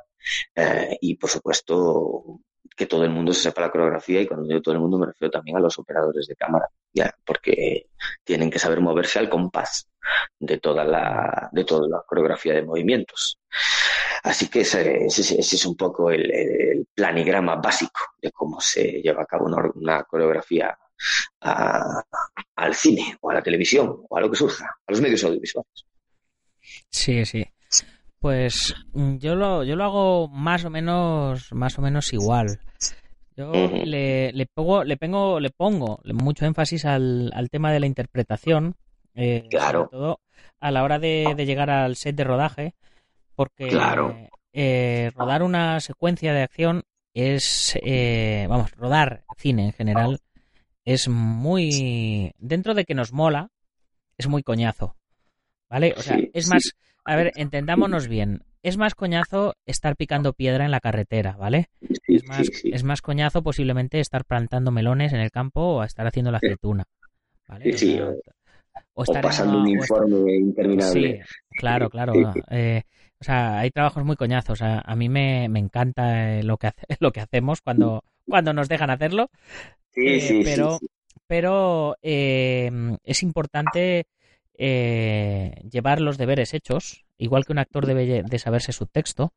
[0.55, 2.39] eh, y por supuesto
[2.75, 5.05] que todo el mundo se sepa la coreografía y cuando digo todo el mundo me
[5.07, 7.87] refiero también a los operadores de cámara, ya, porque
[8.23, 9.87] tienen que saber moverse al compás
[10.39, 13.39] de toda la, de toda la coreografía de movimientos.
[14.23, 19.01] Así que ese, ese, ese es un poco el, el, planigrama básico de cómo se
[19.01, 20.75] lleva a cabo una, una coreografía
[21.41, 22.03] a,
[22.55, 25.85] al cine o a la televisión o a lo que surja, a los medios audiovisuales.
[26.89, 27.45] Sí, sí.
[28.19, 32.59] Pues yo lo, yo lo hago más o menos, más o menos igual.
[33.35, 33.83] Yo uh -huh.
[33.85, 38.75] le, le, pongo, le, pongo, le pongo mucho énfasis al, al tema de la interpretación,
[39.15, 39.85] eh, claro.
[39.85, 40.19] sobre todo
[40.59, 42.73] a la hora de, de, llegar al set de rodaje,
[43.35, 44.15] porque claro.
[44.53, 50.19] eh, rodar una secuencia de acción es, eh, vamos, rodar cine en general
[50.85, 53.49] es muy, dentro de que nos mola,
[54.17, 54.95] es muy coñazo,
[55.67, 55.93] ¿vale?
[55.97, 56.51] O sea, sí, es sí.
[56.51, 56.71] más,
[57.03, 58.43] a ver, entendámonos bien.
[58.61, 61.69] Es más coñazo estar picando piedra en la carretera, ¿vale?
[61.81, 66.07] Sí, es, más, es más coñazo posiblemente estar plantando melones en el campo o estar
[66.07, 66.85] haciendo la aceituna.
[67.47, 67.77] ¿vale?
[67.77, 67.99] Sí, sí,
[68.93, 71.23] o, estar o pasando en, un informe o interminable.
[71.23, 72.13] Sí, claro, claro.
[72.49, 72.83] Eh,
[73.19, 74.61] o sea, hay trabajos muy coñazos.
[74.61, 78.53] A, a mí me, me encanta eh, lo que, hace, lo que hacemos cuando, cuando
[78.53, 79.29] nos dejan hacerlo.
[79.95, 80.87] Sí, eh, sí, pero, sí,
[81.27, 84.07] pero eh, es importante
[84.57, 89.33] eh, llevar los deberes hechos, igual que un actor debe de saberse su texto,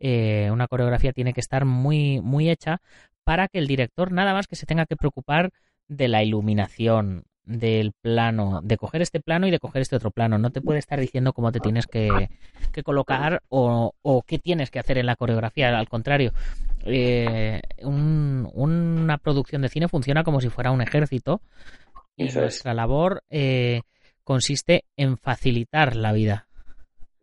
[0.00, 2.82] una coreografía tiene que estar muy, muy hecha
[3.22, 5.52] para que el director nada más que se tenga que preocupar
[5.86, 10.38] de la iluminación, del plano, de coger este plano y de coger este otro plano.
[10.38, 12.28] No te puede estar diciendo cómo te tienes que,
[12.72, 15.76] que colocar o, o, qué tienes que hacer en la coreografía.
[15.76, 16.32] Al contrario,
[16.84, 21.40] eh, un, una producción de cine funciona como si fuera un ejército
[22.16, 22.76] y Eso nuestra es.
[22.76, 23.82] labor eh,
[24.24, 26.46] consiste en facilitar la vida.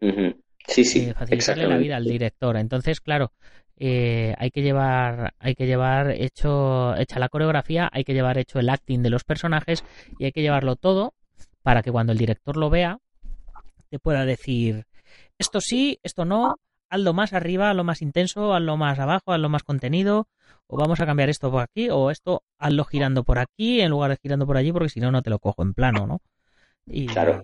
[0.02, 0.36] Uh -huh.
[0.68, 1.10] Sí, sí.
[1.10, 2.56] Eh, facilitarle la vida al director.
[2.58, 3.32] Entonces, claro,
[3.80, 8.60] eh, hay que llevar, hay que llevar hecho, hecha la coreografía, hay que llevar hecho
[8.60, 9.84] el acting de los personajes
[10.20, 11.14] y hay que llevarlo todo
[11.64, 13.00] para que cuando el director lo vea
[13.90, 14.86] te pueda decir
[15.38, 16.58] esto sí, esto no,
[16.90, 20.28] hazlo más arriba, hazlo más intenso, hazlo más abajo, hazlo más contenido,
[20.68, 24.12] o vamos a cambiar esto por aquí, o esto hazlo girando por aquí en lugar
[24.12, 26.22] de girando por allí, porque si no, no te lo cojo en plano, ¿no?
[26.86, 27.44] Y claro,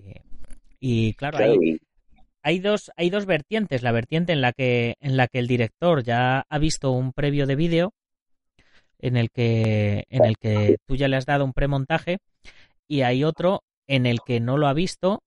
[0.79, 1.37] y, claro,
[2.45, 3.81] hay dos, hay dos vertientes.
[3.81, 7.47] La vertiente en la que, en la que el director ya ha visto un previo
[7.47, 7.91] de vídeo,
[8.99, 12.19] en el que, en el que tú ya le has dado un premontaje,
[12.87, 15.23] y hay otro en el que no lo ha visto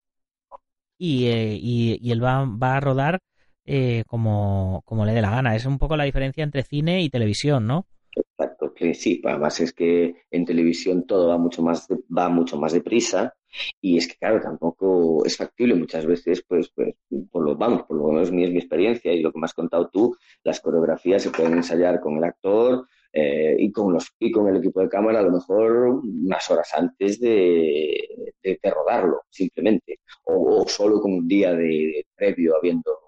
[0.97, 3.19] y, eh, y, y él va, va, a rodar
[3.65, 5.57] eh, como, como le dé la gana.
[5.57, 7.87] Es un poco la diferencia entre cine y televisión, ¿no?
[8.15, 13.35] Exacto, sí, además es que en televisión todo va mucho más va mucho más deprisa
[13.81, 16.95] y es que claro tampoco es factible muchas veces pues pues
[17.31, 19.55] por lo vamos por lo menos mi es mi experiencia y lo que me has
[19.55, 24.31] contado tú las coreografías se pueden ensayar con el actor eh, y con los y
[24.31, 30.01] con el equipo de cámara a lo mejor unas horas antes de, de, rodarlo simplemente.
[30.25, 33.08] O, solo con un día de previo habiendo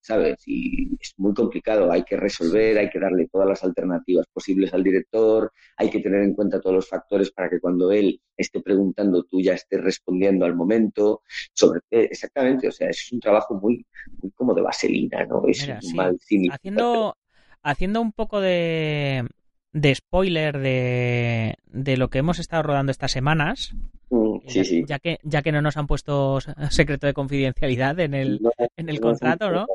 [0.00, 0.36] ¿sabes?
[0.46, 4.82] Y es muy complicado, hay que resolver, hay que darle todas las alternativas posibles al
[4.82, 9.24] director, hay que tener en cuenta todos los factores para que cuando él esté preguntando
[9.24, 13.86] tú ya estés respondiendo al momento, sobre exactamente, o sea, es un trabajo muy,
[14.20, 15.42] muy como de vaselina, ¿no?
[15.46, 15.94] Es Mira, un sí.
[15.94, 16.48] mal cine.
[16.50, 17.16] Haciendo,
[17.62, 19.26] haciendo un poco de,
[19.72, 23.74] de spoiler de, de lo que hemos estado rodando estas semanas.
[24.10, 24.84] Mm, sí, ya, sí.
[24.86, 26.38] ya, que, ya que no nos han puesto
[26.70, 29.66] secreto de confidencialidad en el, no, en el contrato, ¿no?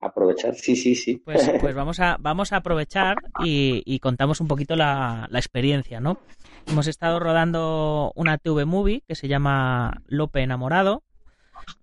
[0.00, 1.22] Aprovechar, sí, sí, sí.
[1.24, 6.00] Pues, pues vamos, a, vamos a aprovechar y, y contamos un poquito la, la, experiencia,
[6.00, 6.18] ¿no?
[6.66, 11.04] Hemos estado rodando una TV movie que se llama Lope Enamorado,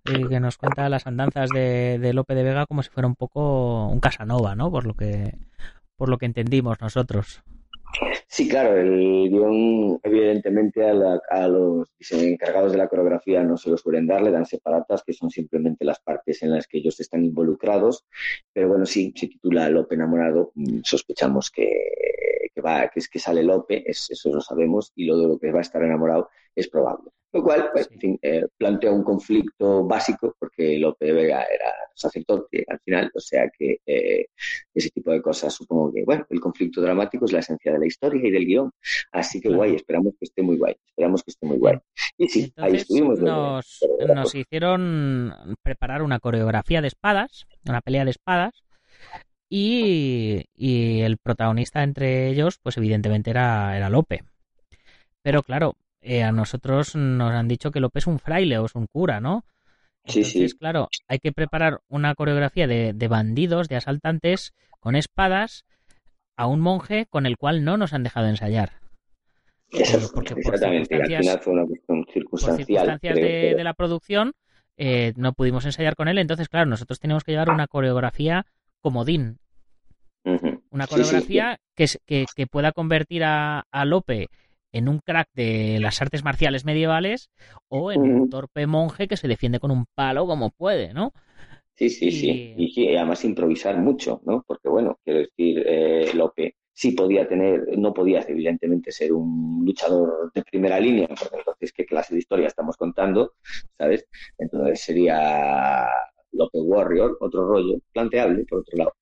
[0.06, 3.16] eh, que nos cuenta las andanzas de, de Lope de Vega como si fuera un
[3.16, 4.70] poco un Casanova, ¿no?
[4.70, 5.38] Por lo que,
[5.96, 7.42] por lo que entendimos nosotros.
[8.32, 13.72] Sí, claro, el guion, evidentemente, a, la, a, los encargados de la coreografía no se
[13.72, 17.00] lo suelen dar, le dan separatas, que son simplemente las partes en las que ellos
[17.00, 18.06] están involucrados.
[18.54, 23.44] Pero bueno, sí, se titula Lope enamorado, sospechamos que, que va, que es que sale
[23.44, 26.68] Lope, es, eso lo sabemos, y lo de lo que va a estar enamorado es
[26.68, 27.10] probable.
[27.32, 31.72] Lo cual, pues, en fin, eh, plantea un conflicto básico, porque Lope de Vega era
[31.94, 34.28] sacerdote al final, o sea que eh,
[34.74, 37.86] ese tipo de cosas supongo que, bueno, el conflicto dramático es la esencia de la
[37.86, 38.72] historia y del guion.
[39.12, 41.78] Así que guay, esperamos que esté muy guay, esperamos que esté muy guay.
[42.18, 43.20] Y sí, ahí estuvimos.
[43.20, 48.64] Nos, nos hicieron preparar una coreografía de espadas, una pelea de espadas,
[49.50, 54.24] y, y, el protagonista entre ellos, pues evidentemente era, era Lope.
[55.22, 58.76] Pero claro, eh, a nosotros nos han dicho que Lope es un fraile o es
[58.76, 59.44] un cura, ¿no?
[60.06, 60.58] Entonces, sí, sí.
[60.58, 65.66] claro, hay que preparar una coreografía de, de, bandidos, de asaltantes con espadas
[66.38, 68.72] a un monje con el cual no nos han dejado ensayar.
[70.14, 72.58] Porque exactamente, al final fue una cuestión circunstancial.
[72.58, 74.32] Por circunstancias de, de, la producción
[74.78, 78.46] eh, no pudimos ensayar con él, entonces, claro, nosotros tenemos que llevar una coreografía
[78.82, 79.40] comodín.
[80.26, 80.62] Uh -huh.
[80.72, 84.28] Una coreografía sí, sí, que, que, que, pueda convertir a, a Lope
[84.72, 87.30] en un crack de las artes marciales medievales
[87.70, 91.12] o en un torpe monje que se defiende con un palo como puede, ¿no?
[91.76, 92.12] Sí, sí, y...
[92.12, 92.54] sí.
[92.58, 94.44] Y, además improvisar mucho, ¿no?
[94.46, 100.32] Porque, bueno, quiero decir, eh, Lope sí podía tener, no podía evidentemente ser un luchador
[100.34, 103.34] de primera línea, porque entonces, ¿qué clase de historia estamos contando?
[103.78, 104.06] ¿Sabes?
[104.38, 105.88] Entonces sería
[106.32, 108.94] Lope Warrior, otro rollo, planteable, por otro lado.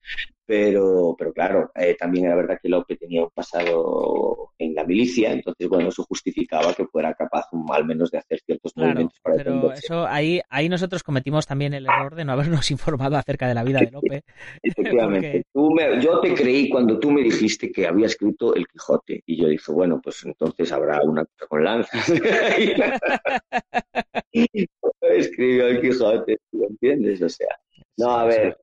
[0.47, 5.33] Pero, pero claro, eh, también era verdad que Lope tenía un pasado en la milicia,
[5.33, 9.36] entonces, bueno, eso justificaba que fuera capaz al menos de hacer ciertos claro, movimientos para
[9.36, 9.86] pero defenderse.
[9.86, 13.65] eso ahí, ahí nosotros cometimos también el error de no habernos informado acerca de la
[13.65, 14.23] vida de Lope.
[14.63, 15.43] Efectivamente.
[15.43, 15.43] Porque...
[15.53, 19.41] Tú me, yo te creí cuando tú me dijiste que había escrito El Quijote, y
[19.41, 22.10] yo dije, bueno, pues entonces habrá una cosa con lanzas.
[25.01, 27.21] Escribió El Quijote, ¿lo entiendes?
[27.21, 27.49] O sea,
[27.97, 28.57] no, a ver,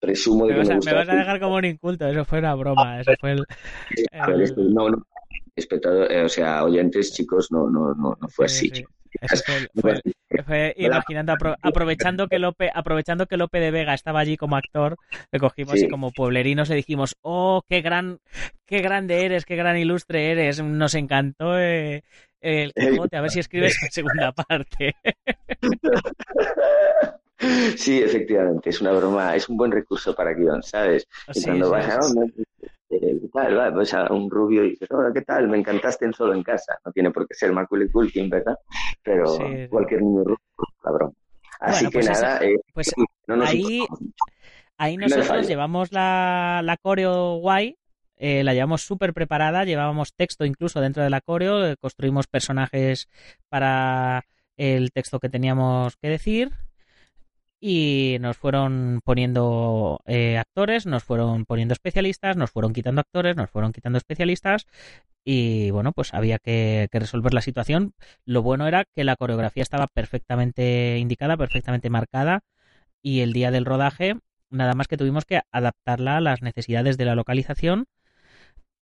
[0.00, 2.38] presumo de me que me, gusta me vas a dejar como un inculto, eso fue
[2.38, 3.44] una broma, eso fue el...
[3.94, 4.74] el...
[4.74, 5.06] No, no,
[5.54, 8.80] espectador, eh, o sea, oyentes, chicos, no, no, no, no fue sí, así.
[8.80, 8.84] Sí.
[9.74, 14.36] Fue, fue, fue, imaginando, apro aprovechando que Lope, aprovechando que Lope de Vega estaba allí
[14.36, 14.96] como actor,
[15.32, 15.86] le cogimos sí.
[15.86, 18.18] y como pueblerinos le dijimos, oh, qué gran,
[18.66, 22.04] qué grande eres, qué gran ilustre eres, nos encantó eh,
[22.40, 24.94] el Quijote, a ver si escribes la segunda parte.
[27.76, 31.08] Sí, efectivamente, es una broma, es un buen recurso para guion, ¿sabes?
[31.34, 32.44] Y cuando sí, vas a sí.
[32.88, 33.56] ¿qué tal?
[33.56, 35.48] Va, a un rubio y dices, hola, ¿qué tal?
[35.48, 36.78] Me encantaste en Solo en Casa.
[36.84, 38.56] No tiene por qué ser Macaulay Culkin, ¿verdad?
[39.02, 39.68] Pero sí.
[39.70, 40.38] cualquier niño rubio,
[40.84, 41.12] la broma.
[41.60, 42.92] Así bueno, que pues nada, esa, eh, pues
[43.26, 43.86] no nos ahí,
[44.78, 47.76] ahí nosotros llevamos la, la coreo guay,
[48.16, 53.08] eh, la llevamos súper preparada, llevábamos texto incluso dentro de la coreo, eh, construimos personajes
[53.48, 54.24] para
[54.56, 56.50] el texto que teníamos que decir
[57.60, 63.50] y nos fueron poniendo eh, actores, nos fueron poniendo especialistas, nos fueron quitando actores, nos
[63.50, 64.66] fueron quitando especialistas
[65.24, 67.92] y bueno, pues había que, resolver la situación.
[68.24, 72.40] Lo bueno era que la coreografía estaba perfectamente indicada, perfectamente marcada
[73.02, 74.16] y el día del rodaje
[74.48, 77.86] nada más que tuvimos que adaptarla a las necesidades de la localización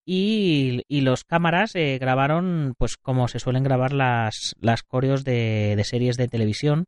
[0.07, 5.75] y, y los cámaras eh, grabaron pues como se suelen grabar las, las coreos de,
[5.77, 6.87] de series de televisión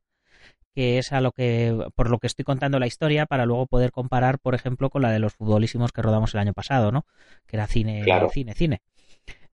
[0.74, 3.90] que es a lo que por lo que estoy contando la historia para luego poder
[3.90, 7.04] comparar, por ejemplo, con la de los futbolísimos que rodamos el año pasado, ¿no?
[7.46, 8.28] Que era cine, claro.
[8.30, 8.80] cine, cine.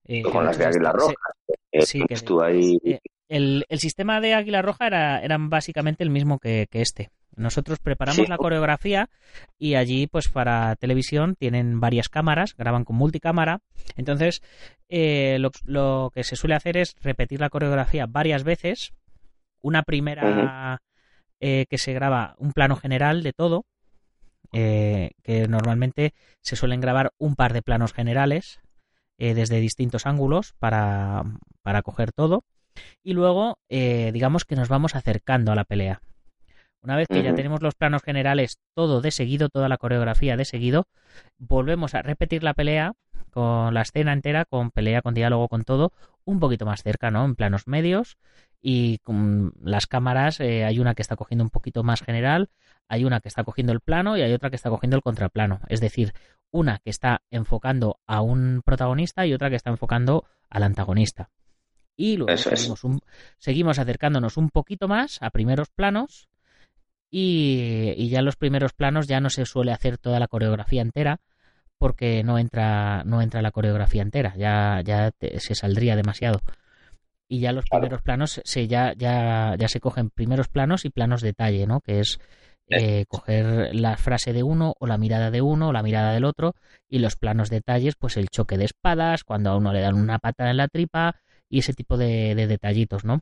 [0.06, 1.14] Eh, con las de Águila Roja.
[1.74, 2.80] Se, sí, que estuvo ahí.
[2.84, 7.10] Eh, el, el, sistema de Águila Roja era eran básicamente el mismo que, que este.
[7.36, 8.28] Nosotros preparamos sí.
[8.28, 9.10] la coreografía
[9.60, 13.60] y allí, pues para televisión, tienen varias cámaras, graban con multicámara.
[13.96, 14.42] Entonces,
[14.90, 18.94] eh, lo, lo, que se suele hacer es repetir la coreografía varias veces.
[19.62, 20.78] Una primera uh -huh
[21.40, 23.66] eh, que se graba un plano general de todo,
[24.54, 28.60] eh, que normalmente se suelen grabar un par de planos generales
[29.18, 31.24] eh, desde distintos ángulos para,
[31.62, 32.44] para coger todo,
[33.04, 36.02] y luego digamos que nos vamos acercando a la pelea.
[36.84, 40.46] Una vez que ya tenemos los planos generales todo de seguido, toda la coreografía de
[40.46, 40.86] seguido,
[41.38, 42.94] volvemos a repetir la pelea
[43.32, 45.92] con la escena entera, con pelea, con diálogo, con todo,
[46.24, 47.26] un poquito más cerca, ¿no?
[47.26, 48.18] En planos medios
[48.62, 52.50] y con las cámaras eh, hay una que está cogiendo un poquito más general,
[52.88, 55.62] hay una que está cogiendo el plano y hay otra que está cogiendo el contraplano.
[55.68, 56.14] Es decir,
[56.52, 61.30] una que está enfocando a un protagonista y otra que está enfocando al antagonista.
[61.96, 63.02] Y luego seguimos, un,
[63.38, 66.30] seguimos, acercándonos un poquito más a primeros planos
[67.10, 70.82] y, y, ya en los primeros planos ya no se suele hacer toda la coreografía
[70.82, 71.22] entera
[71.80, 76.42] porque no entra, no entra la coreografía entera, ya, ya te, se saldría demasiado
[77.28, 81.22] y ya los primeros planos se ya, ya, ya se cogen primeros planos y planos
[81.22, 81.82] detalle, ¿no?
[81.82, 82.20] Que es
[82.70, 86.26] eh, coger la frase de uno o la mirada de uno o la mirada del
[86.26, 86.56] otro
[86.90, 90.20] y los planos detalles, pues el choque de espadas, cuando a uno le dan una
[90.20, 91.16] pata en la tripa
[91.50, 93.22] y ese tipo de, detallitos, ¿no?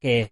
[0.00, 0.30] Que,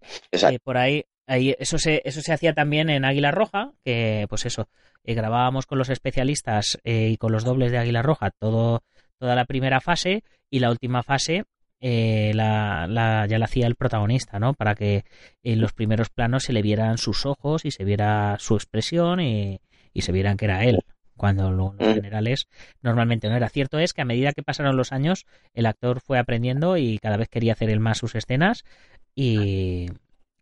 [0.65, 4.69] por ahí, ahí eso se eso se hacía también en Águila Roja, que pues eso,
[5.05, 8.83] eh, grabábamos con los especialistas eh, y con los dobles de Águila Roja todo
[9.19, 11.45] toda la primera fase y la última fase
[11.81, 14.53] eh, la, ya la hacía el protagonista, ¿no?
[14.53, 15.05] Para que
[15.43, 19.61] en los primeros planos se le vieran sus ojos y se viera su expresión y,
[19.95, 20.81] se vieran que era él.
[21.17, 21.95] Cuando los mm.
[21.95, 22.49] generales
[22.83, 26.19] normalmente no era cierto es que a medida que pasaron los años el actor fue
[26.19, 28.65] aprendiendo y cada vez quería hacer él más sus escenas
[29.15, 29.89] y,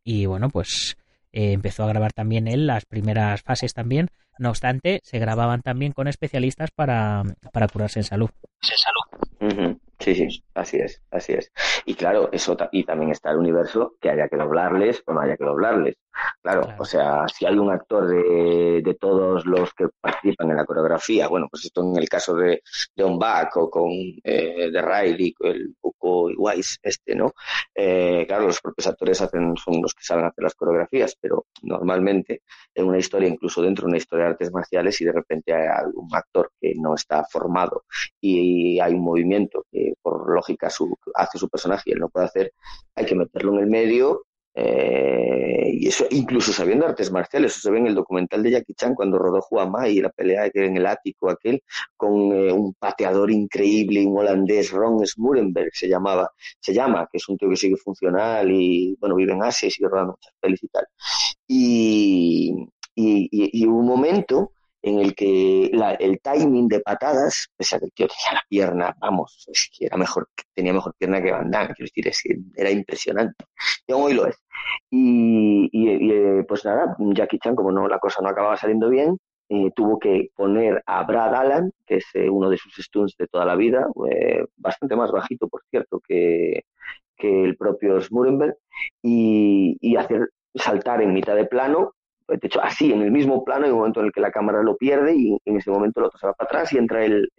[0.05, 0.97] y bueno pues
[1.33, 5.91] eh, empezó a grabar también él las primeras fases también no obstante se grababan también
[5.91, 8.31] con especialistas para, para curarse en salud.
[8.63, 9.79] En salud.
[10.01, 11.53] Sí, sí, así es, así es.
[11.85, 15.37] Y claro, eso y también está el universo que haya que doblarles o no haya
[15.37, 15.97] que doblarles.
[16.43, 20.65] Claro, o sea, si hay un actor de, de, todos los que participan en la
[20.65, 22.63] coreografía, bueno, pues esto en el caso de,
[22.97, 23.91] de Back o con
[24.25, 25.75] eh, de Riley, el
[26.29, 27.33] y Wise, este, ¿no?
[27.75, 32.43] Eh, claro, los propios actores hacen, son los que saben hacer las coreografías, pero normalmente
[32.75, 35.67] en una historia, incluso dentro de una historia de artes marciales, si de repente hay
[35.67, 37.85] algún actor que no está formado
[38.21, 42.27] y hay un movimiento que por lógica su, hace su personaje y él no puede
[42.27, 42.53] hacer,
[42.95, 44.23] hay que meterlo en el medio
[44.55, 48.75] eh, y eso, incluso sabiendo artes marciales, eso se ve en el documental de Jackie
[48.75, 51.63] Chan cuando rodó Juan y la pelea en el ático aquel,
[51.97, 56.31] con eh, un pateador increíble, un holandés, Ron Smurenberg se llamaba,
[56.61, 59.71] se llama, que es un tío que sigue funcional y bueno, vive en Asia y
[59.71, 60.87] sigue rodando muchas pelis y tal.
[61.47, 62.55] Y,
[62.95, 67.93] y, y, un momento en el que el timing de patadas, pese a que el
[67.93, 71.75] tío tenía la pierna, vamos, es que era mejor, tenía mejor pierna que Van Damme,
[71.75, 73.45] quiero decir, es que era impresionante.
[73.87, 74.37] Y hoy lo es.
[74.91, 79.71] Y, eh, pues nada, Jackie Chan, como no la cosa no acababa saliendo bien, eh,
[79.75, 83.45] tuvo que poner a Brad Allen, que es eh, uno de sus stunts de toda
[83.45, 83.87] la vida,
[84.57, 86.65] bastante más bajito, por cierto, que,
[87.17, 88.57] que el propio Smurenberg,
[89.03, 91.95] y, y hacer saltar en mitad de plano
[92.29, 94.63] de hecho, así, en el mismo plano, hay un momento en el que la cámara
[94.63, 97.31] lo pierde y en ese momento el otro se va para atrás y entra el,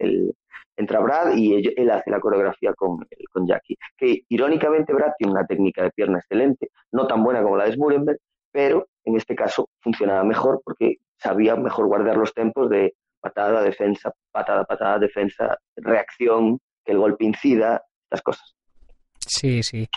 [0.76, 2.98] entra Brad y él, hace la coreografía con,
[3.32, 3.76] con Jackie.
[3.96, 7.72] Que irónicamente Brad tiene una técnica de pierna excelente, no tan buena como la de
[7.72, 8.18] Smurenberg,
[8.50, 14.12] pero en este caso funcionaba mejor porque sabía mejor guardar los tempos de patada, defensa,
[14.32, 18.54] patada, patada, defensa, reacción, que el golpe incida, estas cosas.
[19.20, 19.88] Sí, sí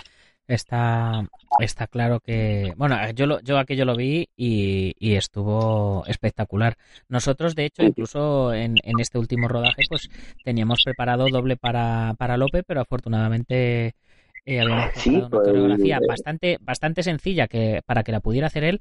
[0.47, 1.27] está,
[1.59, 6.75] está claro que, bueno, yo, lo, yo aquello lo vi y, y, estuvo espectacular.
[7.09, 10.09] Nosotros, de hecho, incluso en, en este último rodaje, pues
[10.43, 13.95] teníamos preparado doble para, para Lope, pero afortunadamente
[14.45, 18.63] eh, habíamos preparado una coreografía pues, bastante, bastante sencilla que para que la pudiera hacer
[18.63, 18.79] él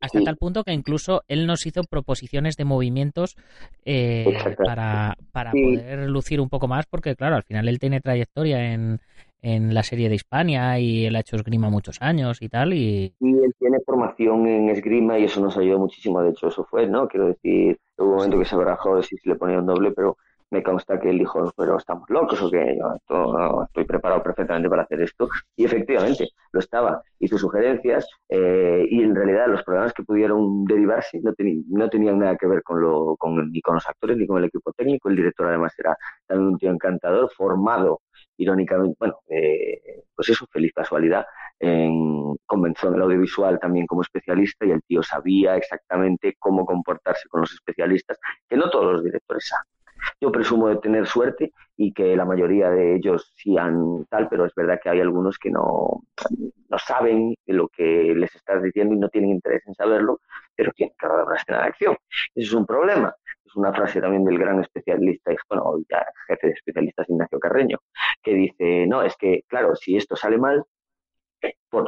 [0.00, 3.36] hasta tal punto que incluso él nos hizo proposiciones de movimientos
[3.84, 8.72] eh, para, para poder lucir un poco más, porque claro, al final él tiene trayectoria
[8.72, 9.00] en,
[9.46, 12.72] en la serie de Hispania y él ha hecho esgrima muchos años y tal.
[12.72, 13.14] Y...
[13.20, 16.20] él tiene formación en esgrima y eso nos ayudó muchísimo.
[16.20, 17.06] De hecho, eso fue, ¿no?
[17.06, 20.16] Quiero decir, hubo un momento que se barajó de si le ponía un doble, pero
[20.50, 24.82] me consta que él dijo, pero estamos locos o que yo estoy preparado perfectamente para
[24.82, 25.28] hacer esto.
[25.56, 27.00] Y efectivamente, lo estaba.
[27.20, 31.32] Hizo sugerencias eh, y en realidad los programas que pudieron derivarse no,
[31.68, 34.46] no tenían nada que ver con lo, con, ni con los actores ni con el
[34.46, 35.08] equipo técnico.
[35.08, 38.00] El director además era también un tío encantador, formado
[38.36, 41.26] irónicamente, bueno, eh, pues eso, feliz casualidad,
[41.58, 47.28] en, comenzó en el audiovisual también como especialista y el tío sabía exactamente cómo comportarse
[47.28, 48.18] con los especialistas,
[48.48, 49.75] que no todos los directores saben.
[50.20, 54.46] Yo presumo de tener suerte y que la mayoría de ellos sí han tal, pero
[54.46, 56.02] es verdad que hay algunos que no,
[56.68, 60.20] no saben lo que les estás diciendo y no tienen interés en saberlo,
[60.54, 61.96] pero tienen que dar una escena de acción.
[62.34, 63.14] Eso es un problema
[63.56, 67.78] una frase también del gran especialista, bueno, ya jefe de especialistas Ignacio Carreño,
[68.22, 70.64] que dice, no, es que, claro, si esto sale mal,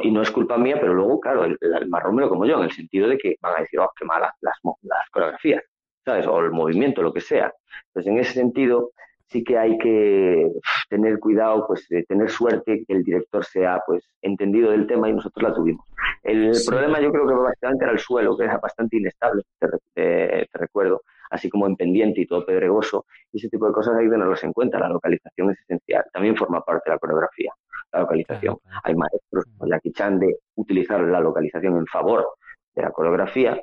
[0.01, 2.71] y no es culpa mía, pero luego, claro, el, el marrón como yo, en el
[2.71, 5.63] sentido de que van a decir, oh, qué malas las, las coreografías,
[6.09, 6.27] ¿sabes?
[6.27, 7.53] O el movimiento, lo que sea.
[7.87, 8.91] Entonces, en ese sentido,
[9.27, 10.51] sí que hay que
[10.89, 15.13] tener cuidado, pues de tener suerte que el director sea pues entendido del tema y
[15.13, 15.85] nosotros la tuvimos.
[16.23, 19.43] El problema yo creo que básicamente era el suelo, que era bastante inestable,
[19.93, 24.05] te, recuerdo, así como en pendiente y todo pedregoso, y ese tipo de cosas hay
[24.05, 27.51] que tenerlos en cuenta, la localización es esencial, también forma parte de la coreografía,
[27.93, 28.57] la localización.
[28.83, 32.27] Hay maestros como Jackie Chan de utilizar la localización en favor
[32.75, 33.61] de la coreografía,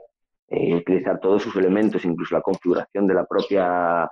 [0.48, 4.08] eh, utilizar todos sus elementos, incluso la configuración de la propia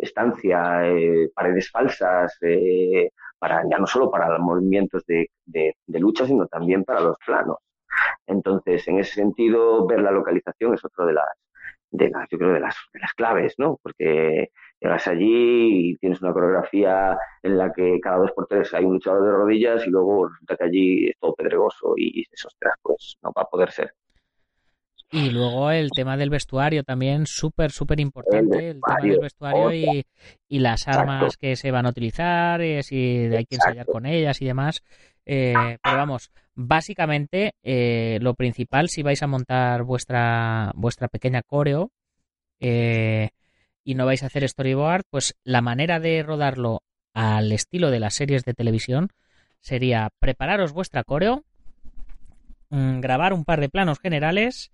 [0.00, 6.26] estancia, eh, paredes falsas, eh, para ya no solo para los movimientos de, de, lucha,
[6.26, 7.56] sino también para los planos.
[8.26, 11.26] Entonces, en ese sentido, ver la localización es otro de las,
[11.90, 13.78] de las yo creo, de las, de las claves, ¿no?
[13.82, 14.50] Porque
[14.80, 18.94] llegas allí y tienes una coreografía en la que cada dos por tres hay un
[18.94, 23.16] luchador de rodillas y luego resulta que allí es todo pedregoso y esos tres, pues
[23.22, 23.94] no va a poder ser.
[25.12, 28.70] Y luego el tema del vestuario también súper, súper importante.
[28.70, 30.06] El, tema del vestuario y,
[30.48, 34.40] y, las armas que se van a utilizar, y si hay que ensayar con ellas
[34.40, 34.82] y demás.
[35.26, 41.92] Eh, pero vamos, básicamente eh, lo principal si vais a montar vuestra, vuestra pequeña coreo
[42.58, 43.30] eh,
[43.84, 46.82] y no vais a hacer storyboard, pues la manera de rodarlo
[47.14, 49.10] al estilo de las series de televisión
[49.60, 51.44] sería prepararos vuestra coreo,
[52.70, 54.70] Mm, grabar un par de planos generales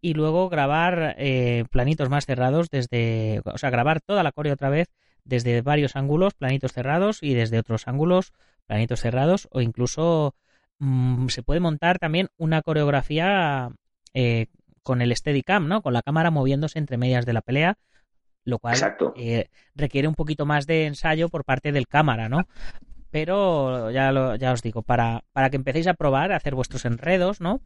[0.00, 4.68] y luego grabar eh, planitos más cerrados desde, o sea, grabar toda la coreo otra
[4.68, 4.88] vez
[5.24, 8.32] desde varios ángulos, planitos cerrados y desde otros ángulos,
[8.66, 10.34] planitos cerrados o incluso
[10.78, 13.70] mm, se puede montar también una coreografía
[14.12, 14.46] eh,
[14.82, 15.82] con el Steadicam, ¿no?
[15.82, 17.78] Con la cámara moviéndose entre medias de la pelea,
[18.44, 18.78] lo cual
[19.16, 22.48] eh, requiere un poquito más de ensayo por parte del cámara, ¿no?
[23.10, 27.40] Pero ya, ya os digo, para, para que empecéis a probar, a hacer vuestros enredos,
[27.40, 27.60] ¿no?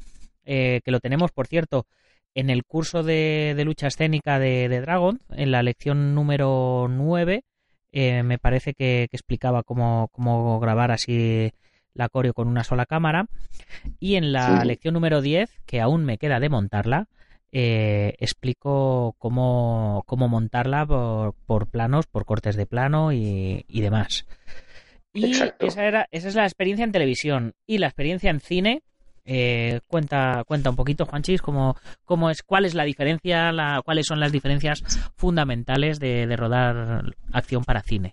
[0.44, 1.86] Eh, que lo tenemos, por cierto,
[2.34, 7.44] en el curso de, lucha escénica de, Dragon, en la lección número 9,
[7.92, 11.52] eh, me parece que, explicaba cómo, cómo, grabar así
[11.94, 13.26] la coreo con una sola cámara.
[13.98, 17.08] Y en la lección número 10, que aún me queda de montarla,
[17.52, 24.26] eh, explico cómo, cómo montarla por, por, planos, por cortes de plano y, y demás.
[25.12, 27.54] Y esa, era, esa es la experiencia en televisión.
[27.66, 28.82] Y la experiencia en cine,
[29.24, 34.06] eh, cuenta, cuenta un poquito, Juanchis, cómo, cómo es, cuál es la diferencia, la, cuáles
[34.06, 34.82] son las diferencias
[35.16, 38.12] fundamentales de, de rodar acción para cine.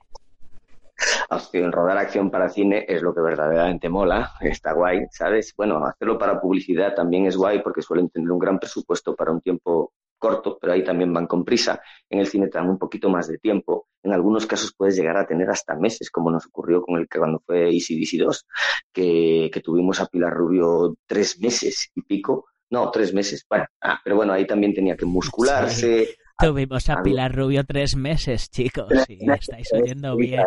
[1.30, 5.54] Acción, rodar acción para cine es lo que verdaderamente mola, está guay, ¿sabes?
[5.56, 9.42] Bueno, hacerlo para publicidad también es guay porque suelen tener un gran presupuesto para un
[9.42, 11.82] tiempo corto, pero ahí también van con prisa.
[12.10, 13.88] En el cine te dan un poquito más de tiempo.
[14.04, 17.20] En algunos casos puedes llegar a tener hasta meses, como nos ocurrió con el que
[17.20, 18.46] cuando fue Easy 2,
[18.92, 22.48] que, que tuvimos a Pilar Rubio tres meses y pico.
[22.70, 23.46] No, tres meses.
[23.50, 26.18] Bueno, ah, pero bueno, ahí también tenía que muscularse.
[26.38, 28.88] Tuvimos a Pilar Rubio tres meses, chicos.
[29.08, 30.44] Sí, estáis oyendo bien.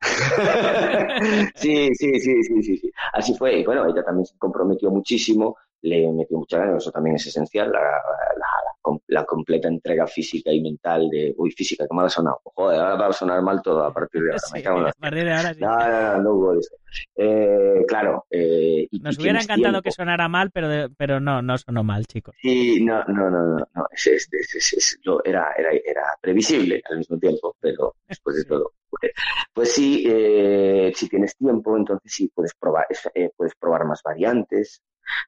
[1.54, 2.92] sí, sí, sí, sí, sí, sí.
[3.12, 3.60] Así fue.
[3.60, 7.70] Y bueno, ella también se comprometió muchísimo le metió mucha ganas, eso también es esencial,
[7.70, 8.46] la, la,
[8.82, 13.06] completa entrega física y mental de, uy, física, que mal ha sonado, joder, ahora va
[13.08, 15.54] a sonar mal todo a partir de ahora, me cago en a partir de ahora
[15.54, 15.60] sí.
[15.60, 16.74] No, no, hubo eso.
[17.16, 18.26] Eh, claro.
[18.30, 22.34] Eh, Nos hubiera encantado que sonara mal, pero, pero no, no sonó mal, chicos.
[22.40, 27.18] Sí, no, no, no, no, no es, es, es, era, era, era previsible al mismo
[27.18, 28.72] tiempo, pero después de todo.
[28.90, 29.12] Pues,
[29.54, 34.82] pues sí, eh, si tienes tiempo, entonces sí puedes probar, eh, puedes probar más variantes,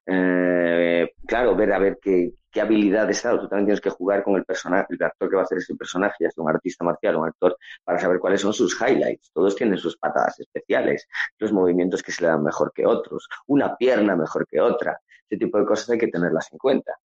[0.07, 4.37] eh, claro, ver a ver qué, qué habilidades, claro, tú también tienes que jugar con
[4.37, 7.23] el personaje, el actor que va a hacer ese personaje, ya un artista marcial o
[7.23, 9.31] un actor, para saber cuáles son sus highlights.
[9.33, 11.09] Todos tienen sus patadas especiales,
[11.39, 15.01] los movimientos que se le dan mejor que otros, una pierna mejor que otra.
[15.29, 16.97] Ese tipo de cosas hay que tenerlas en cuenta.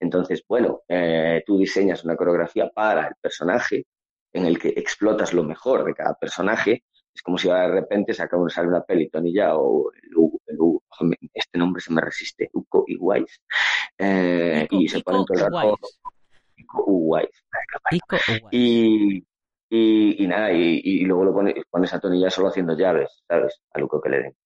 [0.00, 3.86] Entonces, bueno, eh, tú diseñas una coreografía para el personaje
[4.32, 6.82] en el que explotas lo mejor de cada personaje
[7.16, 9.90] es como si de repente saca una, una peli Tonilla o
[10.58, 13.38] el, este nombre se me resiste, Uco y Wise,
[13.98, 15.78] eh, y se ponen todo el rato.
[18.50, 19.24] Y,
[19.68, 23.60] y, y, nada, y, y, luego lo pones, pones a Tonilla solo haciendo llaves, ¿sabes?
[23.72, 24.36] A Luco que le den.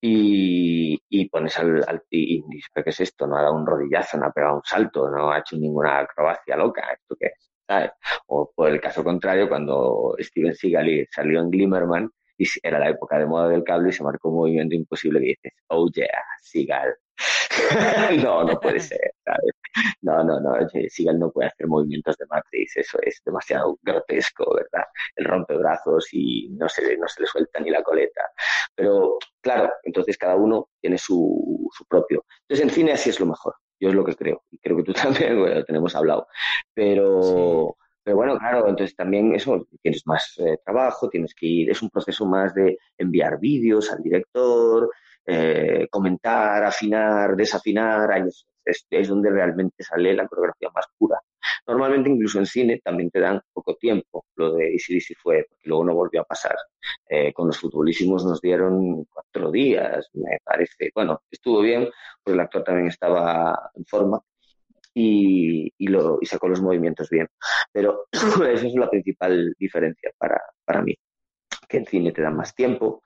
[0.00, 2.42] Y, y pones al, al y,
[2.74, 3.26] ¿qué es esto?
[3.26, 6.56] No ha dado un rodillazo, no ha pegado un salto, no ha hecho ninguna acrobacia
[6.56, 7.50] loca, ¿esto qué es?
[7.68, 7.90] ¿Sabes?
[8.28, 12.10] O por el caso contrario, cuando Steven Seagal salió en Glimmerman,
[12.40, 15.26] y era la época de moda del cable y se marcó un movimiento imposible que
[15.26, 16.08] dices, oh yeah,
[16.40, 16.94] Sigal.
[18.24, 19.52] no, no puede ser, ¿sabes?
[20.00, 20.54] No, no, no,
[20.88, 24.86] Sigal no puede hacer movimientos de matriz, eso es demasiado grotesco, ¿verdad?
[25.16, 28.22] El rompe brazos y no se, no se le suelta ni la coleta.
[28.74, 32.24] Pero claro, entonces cada uno tiene su, su propio.
[32.48, 34.84] Entonces en cine así es lo mejor, yo es lo que creo, y creo que
[34.84, 36.26] tú también, bueno, lo tenemos hablado.
[36.72, 37.76] Pero...
[38.02, 41.90] Pero bueno, claro, entonces también eso, tienes más eh, trabajo, tienes que ir, es un
[41.90, 44.90] proceso más de enviar vídeos al director,
[45.26, 48.10] eh, comentar, afinar, desafinar,
[48.64, 51.20] es, donde realmente sale la coreografía más pura.
[51.66, 55.84] Normalmente incluso en cine también te dan poco tiempo, lo de Easy fue, porque luego
[55.84, 56.56] no volvió a pasar.
[57.08, 60.90] Eh, con los futbolísimos nos dieron cuatro días, me parece.
[60.94, 61.88] Bueno, estuvo bien,
[62.22, 64.20] porque el actor también estaba en forma,
[64.94, 67.28] y, y, lo, y sacó los movimientos bien.
[67.72, 70.96] Pero esa es la principal diferencia para, para mí,
[71.68, 73.02] que en cine te dan más tiempo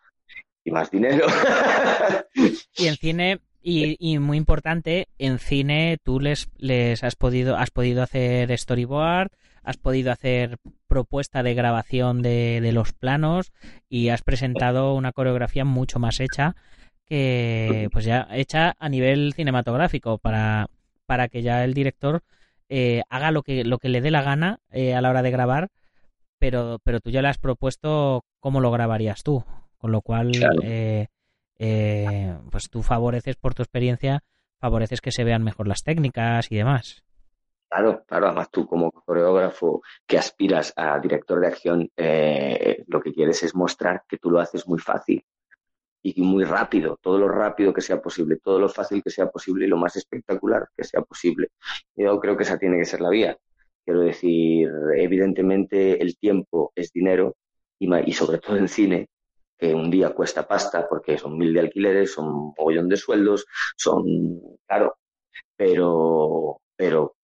[0.64, 1.26] y más dinero.
[2.76, 7.70] y en cine Y, y, muy importante, en cine tú les, les has podido has
[7.70, 9.30] podido hacer storyboard,
[9.62, 13.52] has podido hacer propuesta de grabación de, de los planos
[13.88, 16.56] y has presentado una coreografía mucho más hecha
[17.06, 20.68] que pues ya hecha a nivel cinematográfico para,
[21.06, 22.22] para que ya el director
[22.68, 25.30] eh, haga lo que, lo que le dé la gana eh, a la hora de
[25.30, 25.68] grabar,
[26.38, 29.44] pero, pero tú ya le has propuesto cómo lo grabarías tú,
[29.78, 30.32] con lo cual
[30.62, 31.08] eh,
[32.50, 34.22] pues tú favoreces por tu experiencia,
[34.58, 37.02] favoreces que se vean mejor las técnicas y demás.
[37.68, 41.90] Claro, claro, además tú como coreógrafo que aspiras a director de acción,
[42.86, 45.24] lo que quieres es mostrar que tú lo haces muy fácil
[46.06, 49.64] y muy rápido, todo lo rápido que sea posible, todo lo fácil que sea posible
[49.64, 51.48] y lo más espectacular que sea posible.
[51.96, 53.38] Yo creo que esa tiene que ser la vía.
[53.84, 57.36] Quiero decir, evidentemente el tiempo es dinero
[57.78, 59.08] y, y sobre todo en cine,
[59.58, 63.46] que un día cuesta pasta porque son mil de alquileres, son un mogollón de sueldos,
[63.76, 64.98] son, claro,
[65.56, 67.16] pero, pero,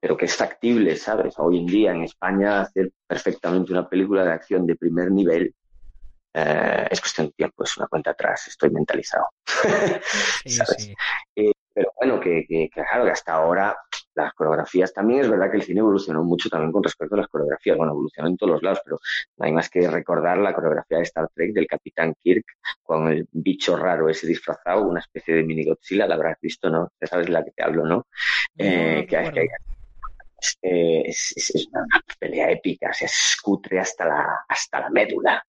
[0.00, 1.34] pero que es factible, ¿sabes?
[1.38, 5.54] Hoy en día en España hacer perfectamente una película de acción de primer nivel
[6.38, 9.26] eh, es cuestión de tiempo, es una cuenta atrás, estoy mentalizado.
[11.36, 13.76] Eh, pero bueno, que, que, claro, que hasta ahora
[14.14, 17.28] las coreografías, también es verdad que el cine evolucionó mucho también con respecto a las
[17.28, 18.98] coreografías, bueno, evolucionó en todos los lados, pero
[19.36, 22.44] no hay más que recordar la coreografía de Star Trek del Capitán Kirk
[22.82, 26.90] con el bicho raro ese disfrazado, una especie de mini Godzilla, la habrás visto, ¿no?
[27.00, 28.06] Ya sabes de la que te hablo, ¿no?
[28.56, 29.48] eh, que, que,
[30.40, 31.86] es, es, es, una
[32.18, 35.44] pelea épica, se escutre hasta la, hasta la médula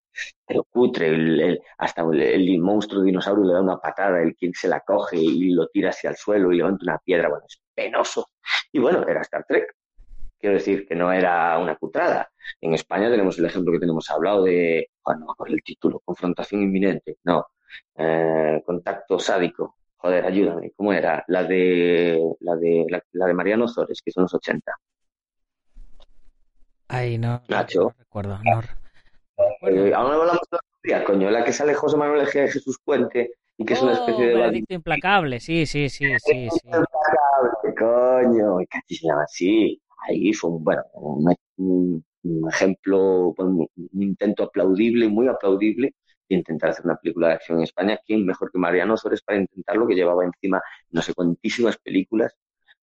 [0.45, 4.79] pero cutre, el, hasta el, monstruo dinosaurio le da una patada, el quien se la
[4.81, 8.27] coge y lo tira hacia el suelo y levanta una piedra, bueno, es penoso.
[8.71, 9.75] Y bueno, era Star Trek.
[10.39, 12.29] Quiero decir que no era una cutrada.
[12.61, 17.17] En España tenemos el ejemplo que tenemos hablado de, bueno, con el título, confrontación inminente,
[17.23, 17.45] no,
[17.95, 19.75] eh, contacto sádico.
[19.97, 21.25] Joder, ayúdame, ¿cómo era?
[21.27, 24.71] La de, la de, la, de Mariano Zores, que son los 80.
[26.87, 27.41] Ay, no.
[27.49, 27.81] Nacho.
[27.81, 28.61] No recuerdo, no,
[29.61, 29.85] bueno.
[29.85, 30.41] Eh, aún hablamos
[30.83, 33.81] de la coño, la que sale José Manuel Ejea de Jesús Puente y que es
[33.81, 34.35] una especie de...
[34.35, 36.47] Veredicto implacable, sí, sí, sí, sí.
[36.49, 36.67] sí.
[36.67, 39.81] Implacable, coño, y que se llama así.
[40.07, 45.93] Ahí fue un, bueno, un, un, un ejemplo, un, un intento aplaudible, muy aplaudible,
[46.29, 47.99] de intentar hacer una película de acción en España.
[48.05, 49.87] ¿Quién mejor que Mariano Sores para intentarlo?
[49.87, 52.33] Que llevaba encima no sé cuantísimas películas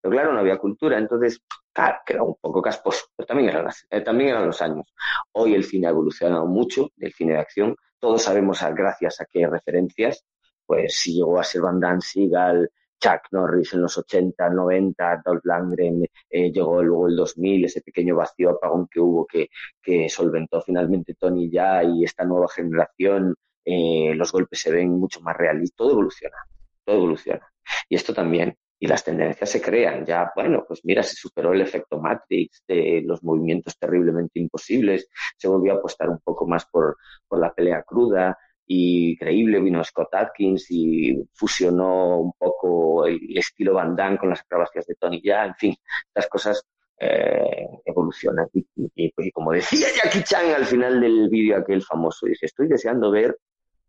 [0.07, 1.41] pero claro, no había cultura, entonces,
[1.77, 4.95] claro, quedó un poco casposo, pero también eran, eh, también eran los años.
[5.33, 9.27] Hoy el cine ha evolucionado mucho, el cine de acción, todos sabemos a, gracias a
[9.27, 10.25] qué referencias,
[10.65, 15.45] pues si llegó a ser Van Damme, Seagal, Chuck Norris en los 80, 90, Dolph
[15.45, 19.51] Lundgren, eh, llegó luego el 2000, ese pequeño vacío apagón que hubo que,
[19.83, 23.35] que solventó finalmente Tony ya y esta nueva generación,
[23.67, 26.37] eh, los golpes se ven mucho más realistas, todo evoluciona,
[26.85, 27.47] todo evoluciona.
[27.89, 30.05] Y esto también, y las tendencias se crean.
[30.05, 35.49] Ya, bueno, pues mira, se superó el efecto Matrix de los movimientos terriblemente imposibles, se
[35.49, 36.97] volvió a apostar un poco más por,
[37.29, 43.75] por la pelea cruda y creíble, vino Scott Atkins y fusionó un poco el estilo
[43.75, 45.77] Van Damme con las acrobacias de Tony Ya, en fin,
[46.15, 46.67] las cosas
[46.99, 48.49] eh, evolucionan.
[48.53, 52.69] Y, y, y, como decía Jackie Chan al final del vídeo aquel famoso, dice, estoy
[52.69, 53.37] deseando ver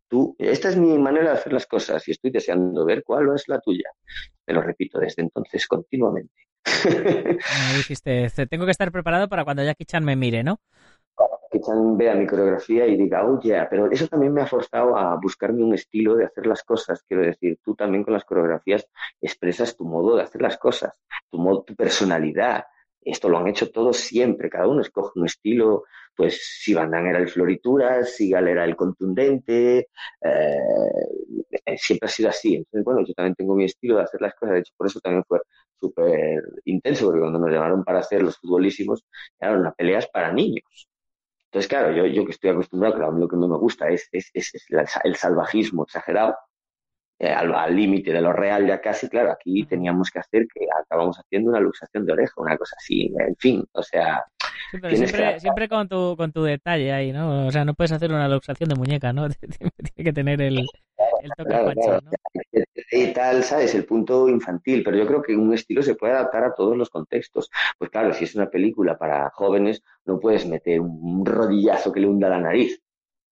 [0.07, 3.47] tú, esta es mi manera de hacer las cosas y estoy deseando ver cuál es
[3.47, 3.89] la tuya.
[4.45, 6.33] Te lo repito desde entonces continuamente.
[6.87, 10.59] Me dijiste, tengo que estar preparado para cuando Jackie Chan me mire, ¿no?
[11.49, 11.59] Que
[11.95, 15.63] vea mi coreografía y diga, oh, yeah, pero eso también me ha forzado a buscarme
[15.63, 17.03] un estilo de hacer las cosas.
[17.07, 18.85] Quiero decir, tú también con las coreografías
[19.21, 20.99] expresas tu modo de hacer las cosas,
[21.31, 22.65] tu modo, tu personalidad.
[23.11, 25.83] Esto lo han hecho todos siempre, cada uno escoge un estilo,
[26.15, 29.89] pues si Van era el florituras, Sigal era el contundente,
[30.21, 32.55] eh, siempre ha sido así.
[32.55, 34.99] Entonces, bueno, yo también tengo mi estilo de hacer las cosas, de hecho, por eso
[34.99, 35.39] también fue
[35.79, 39.05] súper intenso, porque cuando nos llamaron para hacer los futbolísimos,
[39.39, 40.87] eran unas peleas para niños.
[41.47, 44.29] Entonces, claro, yo, yo que estoy acostumbrado, claro, lo que no me gusta es, es,
[44.33, 44.51] es
[45.03, 46.35] el salvajismo exagerado,
[47.19, 51.17] eh, al límite de lo real ya casi, claro, aquí teníamos que hacer que acabamos
[51.17, 54.23] haciendo una luxación de oreja, una cosa así, en fin, o sea,
[54.71, 55.39] Sí, pero siempre, que...
[55.39, 57.47] siempre con, tu, con tu detalle ahí, ¿no?
[57.47, 59.27] O sea, no puedes hacer una luxación de muñeca, ¿no?
[59.39, 61.99] Tiene que tener el, el toque claro, claro.
[62.03, 62.11] ¿no?
[62.91, 63.75] Y tal, ¿sabes?
[63.75, 66.89] El punto infantil, pero yo creo que un estilo se puede adaptar a todos los
[66.89, 67.49] contextos.
[67.77, 72.07] Pues claro, si es una película para jóvenes, no puedes meter un rodillazo que le
[72.07, 72.81] hunda la nariz.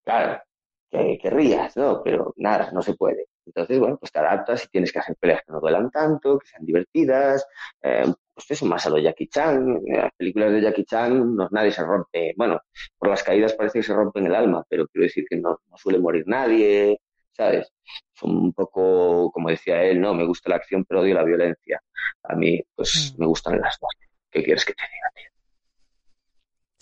[0.04, 0.42] Claro,
[0.90, 2.02] que, que rías, ¿no?
[2.04, 3.28] Pero nada, no se puede.
[3.46, 6.48] Entonces, bueno, pues te adaptas y tienes que hacer peleas que no duelan tanto, que
[6.48, 7.46] sean divertidas,
[7.84, 9.82] eh, pues eso más a lo Jackie Chan.
[9.86, 12.60] En las películas de Jackie Chan no, nadie se rompe, bueno,
[12.98, 15.78] por las caídas parece que se rompen el alma, pero quiero decir que no, no
[15.78, 17.00] suele morir nadie,
[17.34, 17.72] ¿sabes?
[18.14, 21.82] Son un poco, como decía él, no, me gusta la acción pero odio la violencia.
[22.24, 23.22] A mí, pues, Mm.
[23.22, 23.92] me gustan las dos.
[24.32, 25.35] ¿Qué quieres que te diga, tío?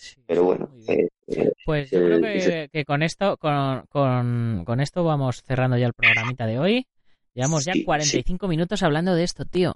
[0.04, 3.84] Sí, Pero bueno, eh, eh, Pues yo eh, creo que, ese- que con esto con,
[3.88, 6.86] con, con esto vamos cerrando ya el programita de hoy.
[7.32, 9.74] Llevamos ya Sí, 45 minutos hablando de esto, tío.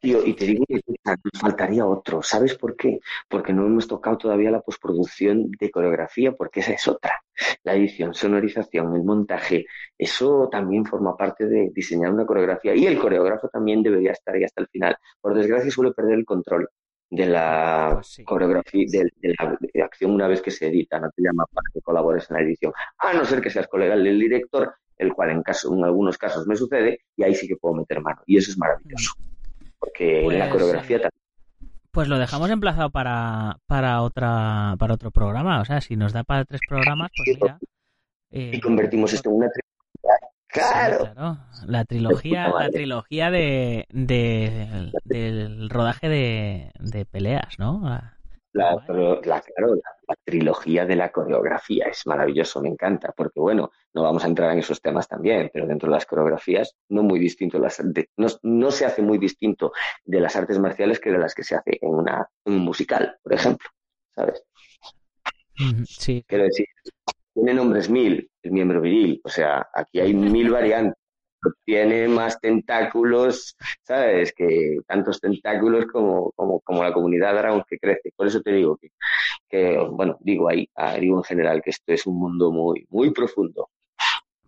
[0.00, 2.22] Tío, y te digo que nos faltaría otro.
[2.22, 3.00] ¿Sabes por qué?
[3.26, 7.22] Porque no hemos tocado todavía la postproducción de coreografía, porque esa es otra.
[7.64, 9.64] La edición, sonorización, el montaje,
[9.96, 12.74] eso también forma parte de diseñar una coreografía.
[12.74, 14.96] Y el coreógrafo también debería estar ahí hasta el final.
[15.22, 16.68] Por desgracia suele perder el control
[17.14, 18.24] de la Pues sí.
[18.24, 21.66] coreografía, de, de la de acción una vez que se edita, no te llama para
[21.72, 22.72] que colabores en la edición.
[22.98, 26.46] A no ser que seas colega del director, el cual en, caso, en algunos casos
[26.46, 28.22] me sucede, y ahí sí que puedo meter mano.
[28.26, 29.12] Y eso es maravilloso.
[29.78, 31.76] Porque Pues, la coreografía eh, también.
[31.90, 35.60] Pues lo dejamos emplazado para, para otra para otro programa.
[35.60, 37.58] O sea, si nos da para tres programas, pues mira.
[38.30, 39.48] eh, Y convertimos esto en una
[40.52, 41.38] sí, ¡Claro!
[41.66, 47.80] La trilogía, la trilogía de, de- del rodaje de, de peleas, ¿no?
[47.84, 48.18] La-
[48.54, 49.42] La, claro, la,
[50.24, 54.58] trilogía de la coreografía es maravilloso, me encanta, porque bueno, no vamos a entrar en
[54.58, 58.70] esos temas también, pero dentro de las coreografías no muy distinto, las, de- no, no
[58.70, 59.72] se hace muy distinto
[60.04, 63.16] de las artes marciales que de las que se hace en, una, en un musical,
[63.22, 63.68] por ejemplo,
[64.14, 64.42] ¿sabes?
[65.86, 66.66] Sí, Quiero decir,
[67.34, 70.98] tiene nombres mil, el miembro viril, o sea, aquí hay mil variantes.
[71.64, 74.32] Tiene más tentáculos, ¿sabes?
[74.32, 78.12] Que tantos tentáculos como, como, como la comunidad Dragon que crece.
[78.14, 78.90] Por eso te digo que,
[79.48, 83.10] que, bueno, digo ahí, ah, digo en general que esto es un mundo muy, muy
[83.10, 83.70] profundo.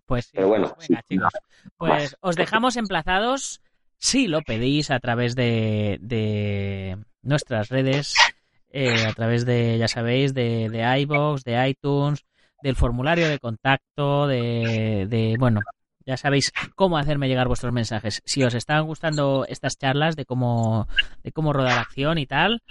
[0.05, 1.33] Pues sí, Pero bueno, pues venga, sí, chicos.
[1.75, 3.61] Pues os dejamos emplazados,
[3.97, 8.15] si lo pedís, a través de, de nuestras redes,
[8.69, 12.23] eh, a través de, ya sabéis, de, de iVoox, de iTunes,
[12.65, 15.61] del formulario de contacto, de, bueno,
[16.03, 18.23] ya sabéis cómo hacerme llegar vuestros mensajes.
[18.25, 20.87] Si os están gustando estas charlas de cómo,
[21.21, 22.63] de cómo rodar acción y tal,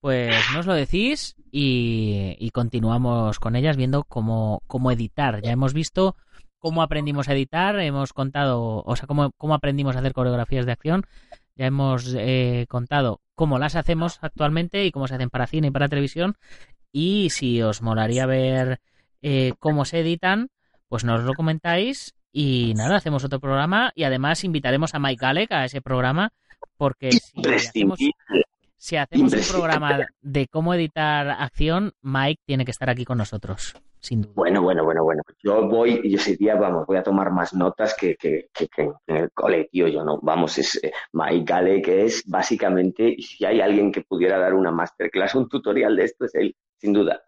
[0.00, 5.42] pues nos lo decís y, y continuamos con ellas viendo cómo, cómo editar.
[5.42, 6.16] Ya hemos visto
[6.58, 10.72] cómo aprendimos a editar, hemos contado, o sea, cómo, cómo aprendimos a hacer coreografías de
[10.72, 11.04] acción,
[11.56, 15.70] ya hemos eh, contado cómo las hacemos actualmente y cómo se hacen para cine y
[15.72, 16.36] para televisión.
[16.90, 18.80] Y si os molaría ver
[19.22, 20.48] eh, cómo se editan,
[20.88, 25.52] pues nos lo comentáis y nada, hacemos otro programa y además invitaremos a Mike Galek
[25.52, 26.32] a ese programa
[26.76, 28.44] porque si hacemos, Imprescindible.
[28.76, 33.74] si hacemos un programa de cómo editar acción, Mike tiene que estar aquí con nosotros,
[34.00, 34.32] sin duda.
[34.34, 35.22] Bueno, bueno, bueno, bueno.
[35.42, 38.90] Yo voy, y ese día, vamos, voy a tomar más notas que, que, que, que
[39.06, 39.88] en el cole, tío.
[39.88, 44.38] Yo no, vamos, es eh, Mike Gale, que es básicamente, si hay alguien que pudiera
[44.38, 47.22] dar una masterclass, un tutorial de esto, es él, sin duda.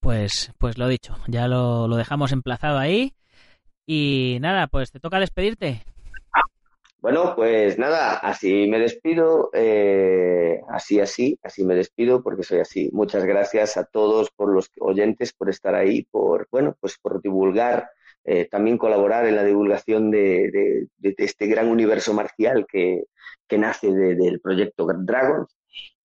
[0.00, 3.14] Pues, pues lo dicho, ya lo, lo dejamos emplazado ahí.
[3.86, 5.82] Y nada, pues te toca despedirte.
[7.00, 12.90] Bueno, pues nada, así me despido, eh, así, así, así me despido porque soy así.
[12.92, 17.88] Muchas gracias a todos por los oyentes, por estar ahí, por, bueno, pues por divulgar,
[18.24, 23.04] eh, también colaborar en la divulgación de, este gran universo marcial que,
[23.46, 25.46] que nace de- del proyecto Dragon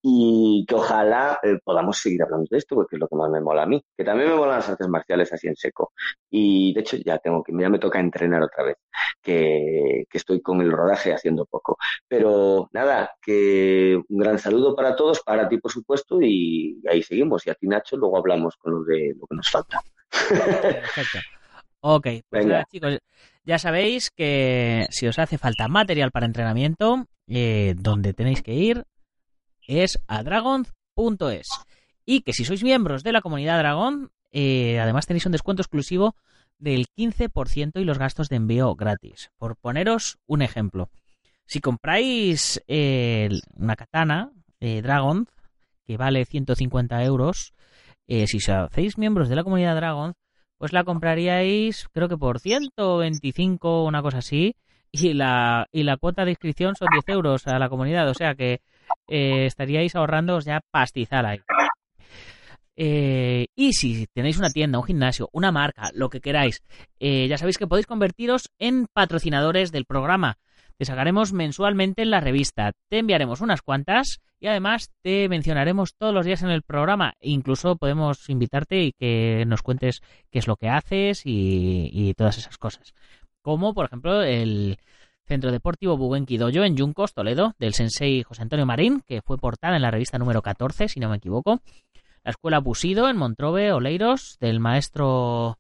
[0.06, 3.40] y que ojalá eh, podamos seguir hablando de esto porque es lo que más me
[3.40, 5.94] mola a mí, que también me molan las artes marciales así en seco.
[6.30, 8.78] Y de hecho ya tengo que, ya me toca entrenar otra vez
[9.22, 11.78] que, que estoy con el rodaje haciendo poco.
[12.06, 17.48] Pero nada, que un gran saludo para todos, para ti por supuesto, y ahí seguimos.
[17.48, 19.80] Y a ti Nacho, luego hablamos con lo de lo que nos falta.
[20.10, 21.20] Perfecto.
[21.80, 23.00] Ok, pues nada, chicos,
[23.44, 28.86] ya sabéis que si os hace falta material para entrenamiento, eh, donde tenéis que ir
[29.68, 31.48] es a dragon.es.
[32.06, 36.16] Y que si sois miembros de la comunidad Dragon, eh, además tenéis un descuento exclusivo
[36.58, 39.32] del 15% y los gastos de envío gratis.
[39.38, 40.90] Por poneros un ejemplo.
[41.46, 45.28] Si compráis eh, una katana eh, Dragon,
[45.86, 47.54] que vale 150 euros,
[48.08, 50.14] eh, si os hacéis miembros de la comunidad Dragon,
[50.58, 54.56] pues la compraríais creo que por 125 una cosa así
[54.92, 58.36] y la y la cuota de inscripción son 10 euros a la comunidad o sea
[58.36, 58.62] que
[59.08, 61.40] eh, estaríais ahorrándoos ya pastizal ahí
[62.76, 66.64] Eh, y si tenéis una tienda, un gimnasio, una marca, lo que queráis,
[67.00, 70.38] eh, ya sabéis que podéis convertiros en patrocinadores del programa.
[70.78, 76.14] Te sacaremos mensualmente en la revista, te enviaremos unas cuantas y además te mencionaremos todos
[76.14, 77.14] los días en el programa.
[77.22, 82.40] Incluso podemos invitarte y que nos cuentes qué es lo que haces y, y todas
[82.40, 82.96] esas cosas.
[83.44, 84.78] Como por ejemplo el
[85.26, 89.76] Centro Deportivo Bugenki Dojo en Yuncos, Toledo, del sensei José Antonio Marín, que fue portada
[89.76, 91.62] en la revista número 14, si no me equivoco.
[92.24, 95.58] La Escuela Busido en Montrobe, Oleiros, del maestro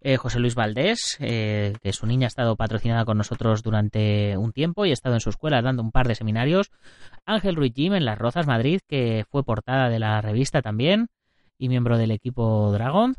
[0.00, 4.52] eh, José Luis Valdés, eh, que su niña ha estado patrocinada con nosotros durante un
[4.52, 6.70] tiempo y ha estado en su escuela dando un par de seminarios.
[7.24, 11.08] Ángel Ruiz Jim en Las Rozas, Madrid, que fue portada de la revista también
[11.58, 13.16] y miembro del equipo Dragon.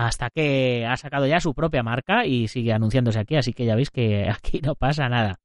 [0.00, 3.74] Hasta que ha sacado ya su propia marca y sigue anunciándose aquí, así que ya
[3.74, 5.36] veis que aquí no pasa nada.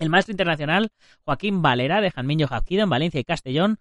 [0.00, 0.88] El maestro internacional
[1.24, 3.78] Joaquín Valera de Janminho Jafquido en Valencia y Castellón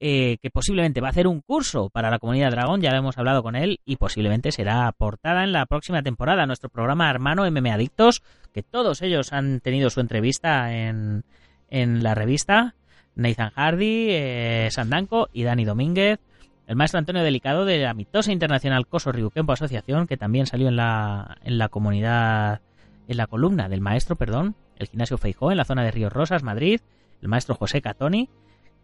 [0.00, 3.16] eh, que posiblemente va a hacer un curso para la comunidad Dragón, ya lo hemos
[3.18, 6.44] hablado con él, y posiblemente será portada en la próxima temporada.
[6.44, 8.22] Nuestro programa hermano MM Adictos,
[8.52, 11.24] que todos ellos han tenido su entrevista en,
[11.70, 12.74] en la revista.
[13.14, 16.18] Nathan Hardy, eh, Sandanko y Dani Domínguez.
[16.66, 20.76] El maestro Antonio Delicado de la mitosa internacional Coso Ryukempo Asociación, que también salió en
[20.76, 22.60] la, en la comunidad,
[23.06, 26.42] en la columna del maestro, perdón, el gimnasio Feijó, en la zona de Ríos Rosas,
[26.42, 26.80] Madrid.
[27.22, 28.28] El maestro José Catoni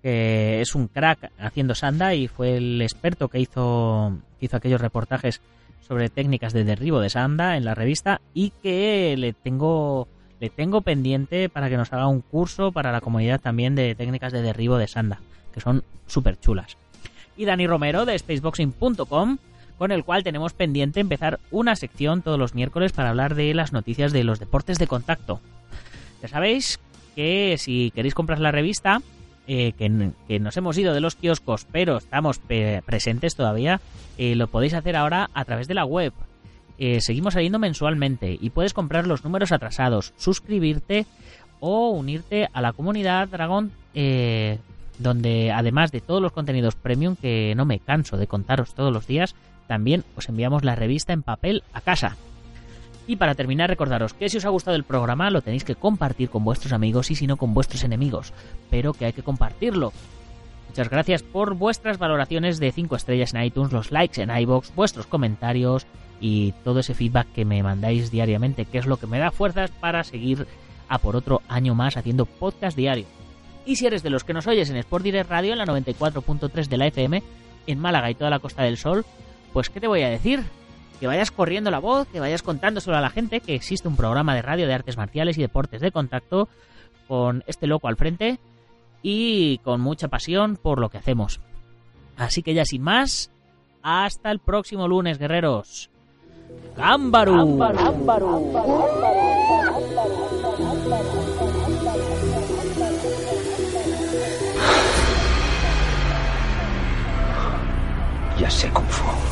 [0.03, 5.41] que es un crack haciendo sanda y fue el experto que hizo, hizo aquellos reportajes
[5.81, 10.09] sobre técnicas de derribo de sanda en la revista y que le tengo
[10.41, 14.33] le tengo pendiente para que nos haga un curso para la comunidad también de técnicas
[14.33, 15.21] de derribo de sanda,
[15.55, 16.77] que son súper chulas.
[17.37, 19.39] Y Dani Romero de spaceboxing.com,
[19.79, 23.73] con el cual tenemos pendiente empezar una sección todos los miércoles para hablar de las
[23.73, 25.41] noticias de los deportes de contacto.
[26.23, 26.79] Ya sabéis
[27.17, 29.03] que si queréis comprar la revista,
[29.49, 32.41] eh, que, nos hemos ido de los kioscos, pero estamos
[32.87, 33.81] presentes todavía,
[34.19, 36.13] eh, lo podéis hacer ahora a través de la web.
[36.79, 41.07] Eh, seguimos saliendo mensualmente y puedes comprar los números atrasados, suscribirte
[41.61, 43.73] o unirte a la comunidad Dragón,
[44.99, 49.07] donde además de todos los contenidos premium que no me canso de contaros todos los
[49.07, 49.35] días,
[49.67, 52.17] también os enviamos la revista en papel a casa.
[53.07, 56.31] Y para terminar, recordaros que si os ha gustado el programa lo tenéis que compartir
[56.31, 58.33] con vuestros amigos y si no con vuestros enemigos,
[58.71, 59.93] pero que hay que compartirlo.
[60.69, 65.07] Muchas gracias por vuestras valoraciones de 5 estrellas en iTunes, los likes en iBox, vuestros
[65.07, 65.87] comentarios
[66.21, 69.71] y todo ese feedback que me mandáis diariamente, que es lo que me da fuerzas
[69.71, 70.47] para seguir
[70.89, 73.07] a por otro año más haciendo podcast diario.
[73.65, 76.69] Y si eres de los que nos oyes en Sport Direct Radio en la 94.3
[76.69, 77.23] de la FM,
[77.67, 79.05] en Málaga y toda la Costa del Sol,
[79.53, 80.43] pues ¿qué te voy a decir?
[81.03, 84.37] que vayas corriendo la voz, que vayas contándoselo a la gente que existe un programa
[84.37, 86.49] de radio de artes marciales y deportes de contacto
[87.09, 88.39] con este loco al frente
[89.03, 91.41] y con mucha pasión por lo que hacemos.
[92.17, 93.33] Así que ya sin más,
[93.83, 95.91] hasta el próximo lunes, guerreros.
[96.77, 97.59] ¡Cámbaru!
[108.53, 109.32] Sé cómo fue.